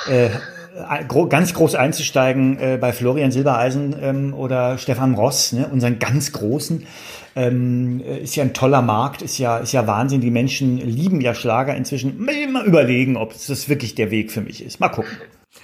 Äh, 0.08 0.30
ganz 1.28 1.54
groß 1.54 1.74
einzusteigen 1.74 2.58
äh, 2.58 2.78
bei 2.80 2.92
Florian 2.92 3.30
Silbereisen 3.30 3.96
ähm, 4.00 4.34
oder 4.34 4.78
Stefan 4.78 5.14
Ross, 5.14 5.52
ne, 5.52 5.68
unseren 5.68 5.98
ganz 5.98 6.32
großen. 6.32 6.86
Ähm, 7.34 8.00
ist 8.00 8.36
ja 8.36 8.44
ein 8.44 8.54
toller 8.54 8.82
Markt, 8.82 9.22
ist 9.22 9.38
ja, 9.38 9.58
ist 9.58 9.72
ja 9.72 9.86
Wahnsinn. 9.86 10.20
Die 10.20 10.30
Menschen 10.30 10.78
lieben 10.78 11.20
ja 11.20 11.34
Schlager 11.34 11.74
inzwischen. 11.74 12.26
Immer 12.26 12.64
überlegen, 12.64 13.16
ob 13.16 13.32
das 13.32 13.68
wirklich 13.68 13.94
der 13.94 14.10
Weg 14.10 14.32
für 14.32 14.40
mich 14.40 14.62
ist. 14.62 14.80
Mal 14.80 14.88
gucken. 14.88 15.12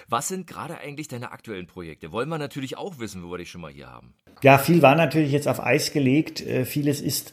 Was 0.09 0.29
sind 0.29 0.47
gerade 0.47 0.79
eigentlich 0.79 1.09
deine 1.09 1.33
aktuellen 1.33 1.67
Projekte? 1.67 2.13
Wollen 2.13 2.29
wir 2.29 2.39
natürlich 2.39 2.77
auch 2.77 2.99
wissen, 2.99 3.23
wo 3.23 3.31
wir 3.31 3.39
dich 3.39 3.51
schon 3.51 3.63
mal 3.63 3.73
hier 3.73 3.89
haben. 3.89 4.13
Ja, 4.43 4.59
viel 4.59 4.83
war 4.83 4.95
natürlich 4.95 5.33
jetzt 5.33 5.49
auf 5.49 5.63
Eis 5.63 5.93
gelegt. 5.93 6.47
Äh, 6.47 6.67
vieles 6.67 7.01
ist 7.01 7.33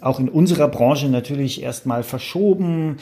auch 0.00 0.20
in 0.20 0.28
unserer 0.28 0.68
Branche 0.68 1.08
natürlich 1.08 1.62
erstmal 1.62 2.02
verschoben. 2.02 2.98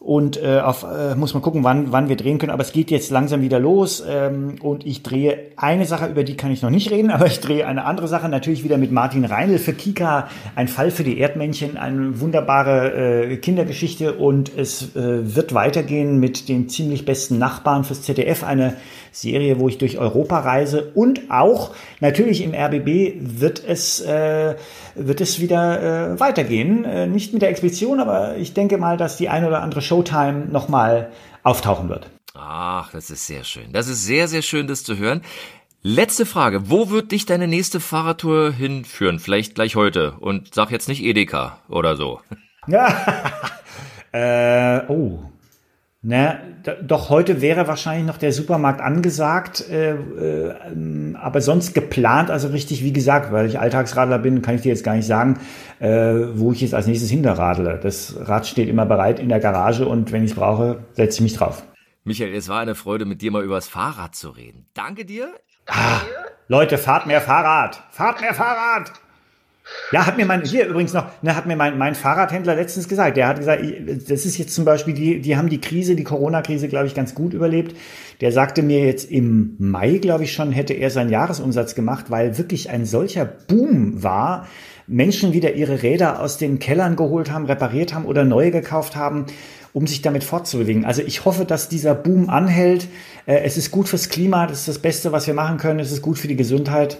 Und 0.00 0.40
äh, 0.40 0.60
auf, 0.60 0.84
äh, 0.84 1.16
muss 1.16 1.34
man 1.34 1.42
gucken, 1.42 1.64
wann, 1.64 1.90
wann 1.90 2.08
wir 2.08 2.14
drehen 2.14 2.38
können. 2.38 2.52
Aber 2.52 2.62
es 2.62 2.72
geht 2.72 2.90
jetzt 2.92 3.10
langsam 3.10 3.42
wieder 3.42 3.58
los. 3.58 4.02
Ähm, 4.08 4.54
und 4.62 4.86
ich 4.86 5.02
drehe 5.02 5.38
eine 5.56 5.86
Sache, 5.86 6.06
über 6.06 6.22
die 6.22 6.36
kann 6.36 6.52
ich 6.52 6.62
noch 6.62 6.70
nicht 6.70 6.92
reden, 6.92 7.10
aber 7.12 7.26
ich 7.26 7.40
drehe 7.40 7.66
eine 7.66 7.84
andere 7.84 8.06
Sache. 8.06 8.28
Natürlich 8.28 8.62
wieder 8.62 8.78
mit 8.78 8.92
Martin 8.92 9.24
Reinl 9.24 9.58
für 9.58 9.72
Kika. 9.72 10.28
Ein 10.54 10.68
Fall 10.68 10.92
für 10.92 11.02
die 11.02 11.18
Erdmännchen. 11.18 11.76
Eine 11.76 12.20
wunderbare 12.20 13.24
äh, 13.24 13.36
Kindergeschichte. 13.38 14.14
Und 14.14 14.56
es 14.56 14.94
äh, 14.94 15.34
wird 15.34 15.52
weitergehen 15.52 16.20
mit 16.20 16.48
den 16.48 16.68
ziemlich 16.68 17.04
besten 17.04 17.38
Nachbarn 17.38 17.82
fürs 17.82 18.02
ZDF. 18.02 18.44
Eine 18.44 18.76
Serie, 19.20 19.58
wo 19.58 19.68
ich 19.68 19.78
durch 19.78 19.98
Europa 19.98 20.40
reise. 20.40 20.90
Und 20.94 21.30
auch 21.30 21.74
natürlich 22.00 22.42
im 22.42 22.54
RBB 22.54 23.14
wird 23.20 23.62
es, 23.66 24.00
äh, 24.00 24.56
wird 24.94 25.20
es 25.20 25.40
wieder 25.40 26.12
äh, 26.12 26.20
weitergehen. 26.20 26.84
Äh, 26.84 27.06
nicht 27.06 27.32
mit 27.32 27.42
der 27.42 27.50
Expedition, 27.50 28.00
aber 28.00 28.36
ich 28.36 28.54
denke 28.54 28.78
mal, 28.78 28.96
dass 28.96 29.16
die 29.16 29.28
eine 29.28 29.48
oder 29.48 29.62
andere 29.62 29.82
Showtime 29.82 30.46
nochmal 30.50 31.10
auftauchen 31.42 31.88
wird. 31.88 32.10
Ach, 32.34 32.90
das 32.92 33.10
ist 33.10 33.26
sehr 33.26 33.44
schön. 33.44 33.72
Das 33.72 33.88
ist 33.88 34.04
sehr, 34.04 34.28
sehr 34.28 34.42
schön, 34.42 34.66
das 34.66 34.84
zu 34.84 34.96
hören. 34.96 35.22
Letzte 35.82 36.26
Frage. 36.26 36.70
Wo 36.70 36.90
wird 36.90 37.12
dich 37.12 37.24
deine 37.24 37.48
nächste 37.48 37.80
Fahrradtour 37.80 38.52
hinführen? 38.52 39.18
Vielleicht 39.18 39.54
gleich 39.54 39.76
heute. 39.76 40.12
Und 40.18 40.54
sag 40.54 40.70
jetzt 40.70 40.88
nicht 40.88 41.02
Edeka 41.02 41.58
oder 41.68 41.96
so. 41.96 42.20
Ja. 42.66 43.32
äh, 44.12 44.86
oh. 44.88 45.20
Na, 46.00 46.38
doch 46.80 47.10
heute 47.10 47.40
wäre 47.40 47.66
wahrscheinlich 47.66 48.06
noch 48.06 48.18
der 48.18 48.32
Supermarkt 48.32 48.80
angesagt, 48.80 49.68
äh, 49.68 49.94
äh, 49.94 50.54
aber 51.14 51.40
sonst 51.40 51.74
geplant, 51.74 52.30
also 52.30 52.48
richtig, 52.48 52.84
wie 52.84 52.92
gesagt, 52.92 53.32
weil 53.32 53.46
ich 53.46 53.58
Alltagsradler 53.58 54.20
bin, 54.20 54.40
kann 54.40 54.54
ich 54.54 54.60
dir 54.60 54.68
jetzt 54.68 54.84
gar 54.84 54.94
nicht 54.94 55.06
sagen, 55.06 55.40
äh, 55.80 55.88
wo 56.34 56.52
ich 56.52 56.60
jetzt 56.60 56.74
als 56.74 56.86
nächstes 56.86 57.10
hinterradle. 57.10 57.80
Das 57.82 58.14
Rad 58.16 58.46
steht 58.46 58.68
immer 58.68 58.86
bereit 58.86 59.18
in 59.18 59.28
der 59.28 59.40
Garage 59.40 59.88
und 59.88 60.12
wenn 60.12 60.22
ich 60.22 60.30
es 60.30 60.36
brauche, 60.36 60.84
setze 60.92 61.16
ich 61.16 61.22
mich 61.22 61.34
drauf. 61.34 61.64
Michael, 62.04 62.32
es 62.32 62.48
war 62.48 62.60
eine 62.60 62.76
Freude, 62.76 63.04
mit 63.04 63.20
dir 63.20 63.32
mal 63.32 63.42
über 63.42 63.56
das 63.56 63.66
Fahrrad 63.66 64.14
zu 64.14 64.30
reden. 64.30 64.66
Danke 64.74 65.04
dir. 65.04 65.34
Ah, 65.66 66.00
Leute, 66.46 66.78
fahrt 66.78 67.06
mehr 67.08 67.20
Fahrrad! 67.20 67.82
Fahrt 67.90 68.20
mehr 68.20 68.34
Fahrrad! 68.34 68.92
Ja, 69.90 70.06
hat 70.06 70.16
mir 70.18 70.26
mein, 70.26 70.42
hier 70.42 70.66
übrigens 70.66 70.92
noch, 70.92 71.06
ne, 71.22 71.34
hat 71.34 71.46
mir 71.46 71.56
mein, 71.56 71.78
mein 71.78 71.94
Fahrradhändler 71.94 72.54
letztens 72.54 72.88
gesagt, 72.88 73.16
der 73.16 73.28
hat 73.28 73.38
gesagt, 73.38 73.62
das 74.08 74.26
ist 74.26 74.36
jetzt 74.36 74.54
zum 74.54 74.64
Beispiel, 74.64 74.92
die, 74.92 75.20
die 75.20 75.36
haben 75.36 75.48
die 75.48 75.60
Krise, 75.60 75.96
die 75.96 76.04
Corona-Krise, 76.04 76.68
glaube 76.68 76.86
ich, 76.86 76.94
ganz 76.94 77.14
gut 77.14 77.32
überlebt. 77.32 77.74
Der 78.20 78.32
sagte 78.32 78.62
mir 78.62 78.84
jetzt 78.84 79.10
im 79.10 79.54
Mai, 79.58 79.98
glaube 79.98 80.24
ich 80.24 80.32
schon, 80.32 80.52
hätte 80.52 80.74
er 80.74 80.90
seinen 80.90 81.10
Jahresumsatz 81.10 81.74
gemacht, 81.74 82.06
weil 82.10 82.36
wirklich 82.36 82.68
ein 82.70 82.84
solcher 82.84 83.24
Boom 83.24 84.02
war. 84.02 84.46
Menschen 84.86 85.32
wieder 85.32 85.54
ihre 85.54 85.82
Räder 85.82 86.20
aus 86.20 86.38
den 86.38 86.58
Kellern 86.58 86.96
geholt 86.96 87.30
haben, 87.30 87.46
repariert 87.46 87.94
haben 87.94 88.06
oder 88.06 88.24
neue 88.24 88.50
gekauft 88.50 88.96
haben 88.96 89.26
um 89.72 89.86
sich 89.86 90.02
damit 90.02 90.24
fortzubewegen. 90.24 90.84
Also 90.84 91.02
ich 91.02 91.24
hoffe, 91.24 91.44
dass 91.44 91.68
dieser 91.68 91.94
Boom 91.94 92.30
anhält. 92.30 92.88
Äh, 93.26 93.42
es 93.44 93.56
ist 93.56 93.70
gut 93.70 93.88
fürs 93.88 94.08
Klima, 94.08 94.46
das 94.46 94.60
ist 94.60 94.68
das 94.68 94.78
Beste, 94.78 95.12
was 95.12 95.26
wir 95.26 95.34
machen 95.34 95.58
können. 95.58 95.78
Es 95.78 95.92
ist 95.92 96.02
gut 96.02 96.18
für 96.18 96.26
die 96.26 96.36
Gesundheit. 96.36 96.98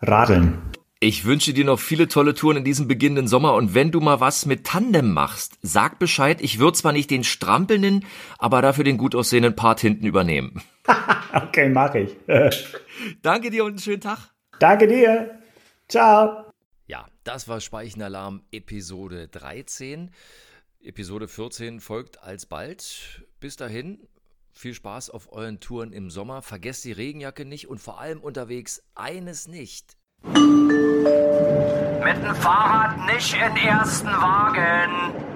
Radeln. 0.00 0.58
Ich 1.02 1.24
wünsche 1.24 1.54
dir 1.54 1.64
noch 1.64 1.80
viele 1.80 2.08
tolle 2.08 2.34
Touren 2.34 2.58
in 2.58 2.64
diesem 2.64 2.86
beginnenden 2.86 3.26
Sommer 3.26 3.54
und 3.54 3.74
wenn 3.74 3.90
du 3.90 4.00
mal 4.00 4.20
was 4.20 4.44
mit 4.44 4.66
Tandem 4.66 5.14
machst, 5.14 5.56
sag 5.62 5.98
Bescheid. 5.98 6.42
Ich 6.42 6.58
würde 6.58 6.76
zwar 6.76 6.92
nicht 6.92 7.10
den 7.10 7.24
strampelnden, 7.24 8.04
aber 8.36 8.60
dafür 8.60 8.84
den 8.84 8.98
gut 8.98 9.14
aussehenden 9.14 9.56
Part 9.56 9.80
hinten 9.80 10.04
übernehmen. 10.04 10.60
okay, 11.32 11.70
mach 11.70 11.94
ich. 11.94 12.14
Danke 13.22 13.48
dir 13.48 13.64
und 13.64 13.70
einen 13.70 13.78
schönen 13.78 14.02
Tag. 14.02 14.18
Danke 14.58 14.86
dir. 14.86 15.40
Ciao. 15.88 16.52
Ja, 16.86 17.06
das 17.24 17.48
war 17.48 17.62
Speichenalarm 17.62 18.42
Episode 18.52 19.28
13. 19.28 20.10
Episode 20.82 21.28
14 21.28 21.80
folgt 21.80 22.22
alsbald. 22.22 23.24
Bis 23.40 23.56
dahin, 23.56 24.06
viel 24.52 24.74
Spaß 24.74 25.08
auf 25.08 25.32
euren 25.32 25.60
Touren 25.60 25.94
im 25.94 26.10
Sommer. 26.10 26.42
Vergesst 26.42 26.84
die 26.84 26.92
Regenjacke 26.92 27.46
nicht 27.46 27.68
und 27.68 27.78
vor 27.78 27.98
allem 28.02 28.20
unterwegs 28.20 28.82
eines 28.94 29.48
nicht. 29.48 29.96
Mit 30.24 32.16
dem 32.22 32.34
Fahrrad 32.34 32.96
nicht 33.06 33.34
in 33.34 33.56
ersten 33.56 34.08
Wagen. 34.08 35.29